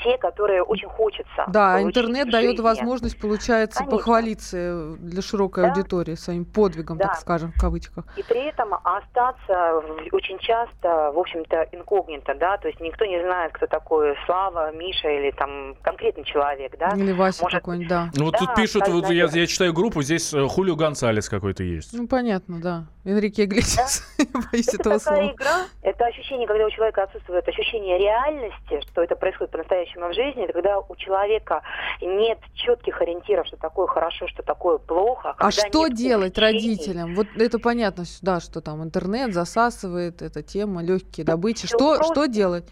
те, 0.04 0.18
которые 0.18 0.64
очень 0.64 0.90
хочется. 0.90 1.46
Да, 1.48 1.82
интернет 1.82 2.30
дает 2.30 2.60
возможность, 2.60 3.20
получается, 3.20 3.80
Конечно. 3.80 3.98
похвалиться 3.98 4.96
для 5.00 5.22
широкой 5.22 5.64
да? 5.64 5.70
аудитории 5.70 6.16
своим 6.16 6.46
подвигом, 6.46 6.98
да. 6.98 7.08
так 7.08 7.18
скажем, 7.18 7.52
в 7.52 7.60
кавычках. 7.60 8.06
И 8.18 8.24
при 8.24 8.48
этом 8.48 8.74
остаться 8.84 9.82
очень 10.12 10.38
часто, 10.40 11.12
в 11.12 11.20
общем-то, 11.20 11.70
инкогнито, 11.72 12.36
да, 12.36 12.58
то 12.58 12.68
есть 12.68 12.80
никто 12.80 13.06
не 13.06 13.22
знает, 13.22 13.54
кто 13.54 13.68
такой 13.68 14.16
Слава, 14.26 14.72
Миша 14.72 15.10
или 15.10 15.32
там 15.32 15.76
конкретный 15.82 16.26
человек, 16.26 16.78
да. 16.78 16.90
Или 16.96 17.12
Вася 17.12 17.44
Может... 17.44 17.60
какой-нибудь, 17.60 17.90
да. 17.90 18.10
Ну 18.16 18.26
вот 18.26 18.34
да, 18.34 18.40
тут 18.40 18.56
пишут, 18.56 18.88
вот 18.88 19.10
я, 19.10 19.28
я 19.32 19.48
читаю 19.48 19.74
группу, 19.74 20.02
здесь 20.02 20.34
э, 20.34 20.48
Хулио 20.48 20.76
Гонсалес 20.76 21.30
какой-то 21.30 21.64
есть. 21.64 21.94
Ну 21.94 22.08
понятно, 22.08 22.60
да. 22.62 22.86
Энрике 23.06 23.44
Иглесиас, 23.44 24.04
да? 24.18 24.24
я 24.34 24.48
боюсь 24.52 24.68
это 24.68 24.78
этого 24.78 25.00
такая 25.00 25.18
слова. 25.18 25.36
игра, 25.36 25.68
это 25.82 26.06
ощущение, 26.06 26.48
когда 26.48 26.66
у 26.66 26.70
человека 26.70 27.04
отсутствует 27.04 27.48
ощущение 27.48 28.00
реальности, 28.00 28.82
что 28.90 29.04
это 29.04 29.16
происходит 29.16 29.52
по-настоящему 29.52 29.93
по-настоящему 29.94 30.10
в 30.10 30.14
жизни, 30.14 30.44
это 30.44 30.54
когда 30.54 30.80
у 30.80 30.96
человека 30.96 31.62
нет 32.02 32.40
четких 32.54 33.02
ориентиров, 33.02 33.48
что 33.48 33.58
такое 33.58 33.88
хорошо, 33.88 34.28
что 34.28 34.44
такое 34.44 34.78
плохо. 34.78 35.36
А 35.38 35.52
что 35.52 35.88
делать 35.88 36.38
родителям? 36.38 37.16
Вот 37.16 37.28
это 37.36 37.60
понятно, 37.60 38.04
да, 38.22 38.40
что 38.40 38.62
там 38.62 38.84
интернет 38.84 39.34
засасывает, 39.34 40.22
эта 40.22 40.42
тема, 40.42 40.84
легкие 40.84 41.26
добычи. 41.26 41.68
Что, 41.68 42.04
что 42.04 42.26
делать? 42.26 42.66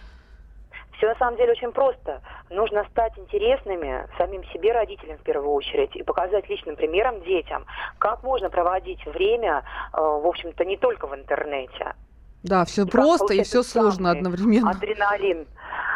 Все 0.97 1.07
на 1.07 1.15
самом 1.15 1.35
деле 1.37 1.53
очень 1.53 1.71
просто. 1.71 2.21
Нужно 2.51 2.85
стать 2.91 3.17
интересными 3.17 4.07
самим 4.19 4.43
себе, 4.53 4.71
родителям 4.71 5.17
в 5.17 5.23
первую 5.23 5.51
очередь, 5.51 5.95
и 5.95 6.03
показать 6.03 6.47
личным 6.47 6.75
примером 6.75 7.23
детям, 7.23 7.65
как 7.97 8.21
можно 8.21 8.51
проводить 8.51 9.03
время, 9.07 9.63
э, 9.93 9.97
в 9.97 10.27
общем-то, 10.27 10.63
не 10.63 10.77
только 10.77 11.07
в 11.07 11.15
интернете. 11.15 11.95
Да, 12.43 12.65
все 12.65 12.85
просто 12.85 13.33
и 13.33 13.43
все 13.43 13.63
сложно 13.63 14.11
одновременно. 14.11 14.71
Адреналин. 14.71 15.47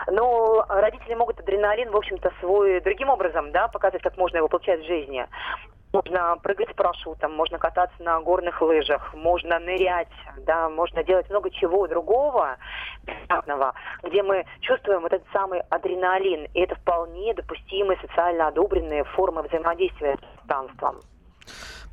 Но 0.08 0.64
родители 0.70 1.16
могут 1.16 1.40
адреналин, 1.40 1.90
в 1.90 1.98
общем-то, 1.98 2.32
свой 2.40 2.80
другим 2.82 3.10
образом, 3.10 3.52
да, 3.52 3.68
показать, 3.68 4.04
как 4.04 4.18
можно 4.18 4.38
его 4.38 4.48
получать 4.48 4.82
в 4.82 4.86
жизни. 4.86 5.26
Можно 5.94 6.38
прыгать 6.44 6.70
с 6.70 6.74
парашютом, 6.74 7.34
можно 7.34 7.58
кататься 7.58 7.96
на 8.04 8.20
горных 8.20 8.62
лыжах, 8.62 9.14
можно 9.14 9.60
нырять, 9.60 10.10
да, 10.46 10.70
можно 10.70 11.04
делать 11.04 11.30
много 11.30 11.50
чего 11.50 11.88
другого, 11.88 12.58
приятного, 13.06 13.74
где 14.04 14.22
мы 14.22 14.46
чувствуем 14.60 15.02
вот 15.02 15.14
этот 15.14 15.28
самый 15.32 15.62
адреналин. 15.62 16.50
И 16.54 16.60
это 16.60 16.76
вполне 16.76 17.34
допустимые 17.34 17.98
социально 18.02 18.48
одобренные 18.48 19.06
формы 19.06 19.44
взаимодействия 19.44 20.16
с 20.18 20.48
пространством. 20.48 21.00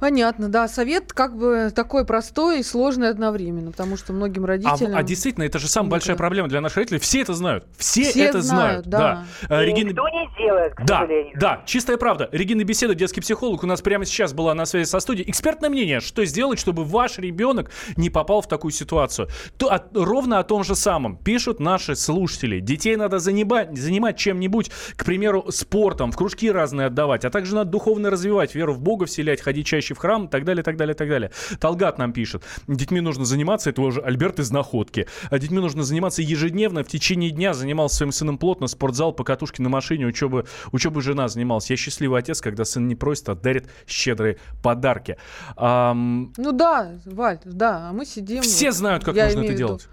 Понятно, 0.02 0.48
да. 0.48 0.66
Совет 0.66 1.12
как 1.12 1.36
бы 1.36 1.70
такой 1.72 2.04
простой 2.04 2.58
и 2.58 2.62
сложный 2.64 3.08
одновременно, 3.08 3.70
потому 3.70 3.96
что 3.96 4.12
многим 4.12 4.44
родителям... 4.44 4.96
А, 4.96 4.98
а 4.98 5.02
действительно, 5.04 5.44
это 5.44 5.60
же 5.60 5.68
самая 5.68 5.92
большая 5.92 6.16
проблема 6.16 6.48
для 6.48 6.60
наших 6.60 6.78
родителей. 6.78 6.98
Все 6.98 7.20
это 7.20 7.34
знают. 7.34 7.66
Все, 7.78 8.02
Все 8.02 8.24
это 8.24 8.42
знают. 8.42 8.88
Да. 8.88 9.24
да. 9.48 9.62
Регина... 9.64 9.90
Никто 9.90 10.08
не 10.08 10.28
делает, 10.36 10.74
к 10.74 10.84
да, 10.84 11.02
сожалению. 11.02 11.38
Да, 11.38 11.62
чистая 11.66 11.98
правда. 11.98 12.28
Регина 12.32 12.64
Беседа, 12.64 12.96
детский 12.96 13.20
психолог, 13.20 13.62
у 13.62 13.66
нас 13.68 13.80
прямо 13.80 14.04
сейчас 14.04 14.32
была 14.32 14.54
на 14.54 14.66
связи 14.66 14.88
со 14.88 14.98
студией. 14.98 15.30
Экспертное 15.30 15.70
мнение, 15.70 16.00
что 16.00 16.24
сделать, 16.24 16.58
чтобы 16.58 16.82
ваш 16.82 17.18
ребенок 17.18 17.70
не 17.96 18.10
попал 18.10 18.42
в 18.42 18.48
такую 18.48 18.72
ситуацию. 18.72 19.28
То, 19.56 19.72
а, 19.72 19.84
ровно 19.94 20.40
о 20.40 20.42
том 20.42 20.64
же 20.64 20.74
самом 20.74 21.16
пишут 21.16 21.60
наши 21.60 21.94
слушатели. 21.94 22.58
Детей 22.58 22.96
надо 22.96 23.20
занимать, 23.20 23.78
занимать 23.78 24.16
чем-нибудь, 24.16 24.72
к 24.96 25.04
примеру, 25.04 25.46
спортом, 25.50 26.10
в 26.10 26.16
кружки 26.16 26.50
разные 26.50 26.88
отдавать, 26.88 27.24
а 27.24 27.30
также 27.30 27.54
надо 27.54 27.70
духовно 27.70 28.10
развивать, 28.10 28.56
веру 28.56 28.74
в 28.74 28.80
Бога 28.80 29.06
вселять, 29.06 29.40
ходить 29.40 29.68
чаще 29.68 29.91
в 29.94 29.98
храм 29.98 30.26
и 30.26 30.28
так 30.28 30.44
далее, 30.44 30.62
так 30.62 30.76
далее, 30.76 30.94
так 30.94 31.08
далее. 31.08 31.30
Талгат 31.60 31.98
нам 31.98 32.12
пишет. 32.12 32.42
Детьми 32.66 33.00
нужно 33.00 33.24
заниматься, 33.24 33.70
это 33.70 33.82
уже 33.82 34.00
Альберт 34.00 34.38
из 34.38 34.50
Находки. 34.50 35.06
А 35.30 35.38
детьми 35.38 35.58
нужно 35.58 35.82
заниматься 35.82 36.22
ежедневно, 36.22 36.84
в 36.84 36.88
течение 36.88 37.30
дня 37.30 37.54
занимался 37.54 37.96
своим 37.96 38.12
сыном 38.12 38.38
плотно, 38.38 38.66
спортзал, 38.66 39.12
покатушки 39.12 39.60
на 39.60 39.68
машине, 39.68 40.06
учебы, 40.06 40.46
учебы 40.72 41.02
жена 41.02 41.28
занималась. 41.28 41.70
Я 41.70 41.76
счастливый 41.76 42.20
отец, 42.20 42.40
когда 42.40 42.64
сын 42.64 42.86
не 42.88 42.94
просит, 42.94 43.28
а 43.28 43.34
дарит 43.34 43.68
щедрые 43.86 44.38
подарки. 44.62 45.16
Ам... 45.56 46.32
Ну 46.36 46.52
да, 46.52 46.92
Валь, 47.04 47.40
да, 47.44 47.88
а 47.90 47.92
мы 47.92 48.04
сидим... 48.04 48.42
Все 48.42 48.72
знают, 48.72 49.04
как 49.04 49.14
нужно 49.14 49.40
это 49.40 49.54
делать. 49.54 49.88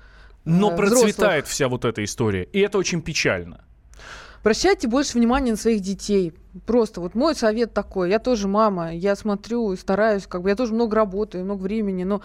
Но 0.45 0.71
э, 0.71 0.75
процветает 0.75 1.47
вся 1.47 1.67
вот 1.67 1.85
эта 1.85 2.03
история. 2.03 2.43
И 2.43 2.59
это 2.59 2.77
очень 2.77 3.01
печально. 3.01 3.63
Прощайте 4.43 4.87
больше 4.87 5.17
внимания 5.17 5.51
на 5.51 5.57
своих 5.57 5.81
детей. 5.81 6.33
Просто 6.65 6.99
вот 6.99 7.13
мой 7.13 7.35
совет 7.35 7.73
такой. 7.73 8.09
Я 8.09 8.19
тоже 8.19 8.47
мама, 8.47 8.93
я 8.93 9.15
смотрю 9.15 9.71
и 9.71 9.77
стараюсь, 9.77 10.25
как 10.25 10.41
бы 10.41 10.49
я 10.49 10.55
тоже 10.55 10.73
много 10.73 10.95
работаю, 10.95 11.45
много 11.45 11.61
времени, 11.61 12.03
но 12.03 12.21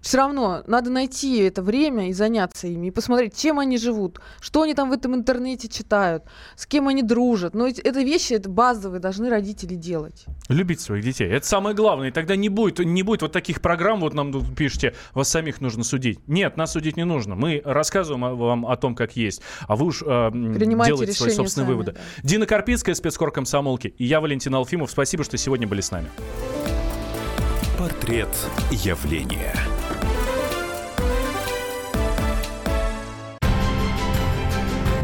все 0.00 0.18
равно 0.18 0.62
надо 0.66 0.90
найти 0.90 1.38
это 1.38 1.62
время 1.62 2.08
и 2.08 2.12
заняться 2.12 2.66
ими, 2.66 2.88
и 2.88 2.90
посмотреть, 2.90 3.36
чем 3.36 3.58
они 3.58 3.78
живут, 3.78 4.20
что 4.40 4.62
они 4.62 4.74
там 4.74 4.90
в 4.90 4.92
этом 4.92 5.14
интернете 5.14 5.68
читают, 5.68 6.24
с 6.56 6.66
кем 6.66 6.88
они 6.88 7.02
дружат. 7.02 7.54
Но 7.54 7.66
это 7.66 8.00
вещи, 8.00 8.34
это 8.34 8.48
базовые, 8.48 9.00
должны 9.00 9.28
родители 9.28 9.74
делать. 9.74 10.24
Любить 10.48 10.80
своих 10.80 11.04
детей. 11.04 11.28
Это 11.28 11.46
самое 11.46 11.74
главное. 11.74 12.08
И 12.08 12.12
тогда 12.12 12.36
не 12.36 12.48
будет, 12.48 12.78
не 12.78 13.02
будет 13.02 13.22
вот 13.22 13.32
таких 13.32 13.60
программ, 13.60 14.00
вот 14.00 14.14
нам 14.14 14.32
тут 14.32 14.54
пишете, 14.56 14.94
вас 15.14 15.28
самих 15.28 15.60
нужно 15.60 15.84
судить. 15.84 16.20
Нет, 16.26 16.56
нас 16.56 16.72
судить 16.72 16.96
не 16.96 17.04
нужно. 17.04 17.34
Мы 17.34 17.60
рассказываем 17.64 18.36
вам 18.36 18.66
о 18.66 18.76
том, 18.76 18.94
как 18.94 19.16
есть. 19.16 19.42
А 19.66 19.76
вы 19.76 19.86
уж 19.86 20.02
э, 20.02 20.30
делаете 20.32 21.12
свои 21.12 21.30
собственные 21.30 21.66
сами, 21.66 21.66
выводы. 21.66 21.92
Да. 21.92 22.00
Дина 22.22 22.46
Карпицкая, 22.46 22.94
спецкор 22.94 23.30
комсомолки. 23.30 23.94
И 23.98 24.04
я, 24.04 24.20
Валентин 24.20 24.54
Алфимов. 24.54 24.90
Спасибо, 24.90 25.24
что 25.24 25.36
сегодня 25.36 25.66
были 25.66 25.80
с 25.80 25.90
нами. 25.90 26.08
Портрет 27.78 28.28
явления. 28.70 29.54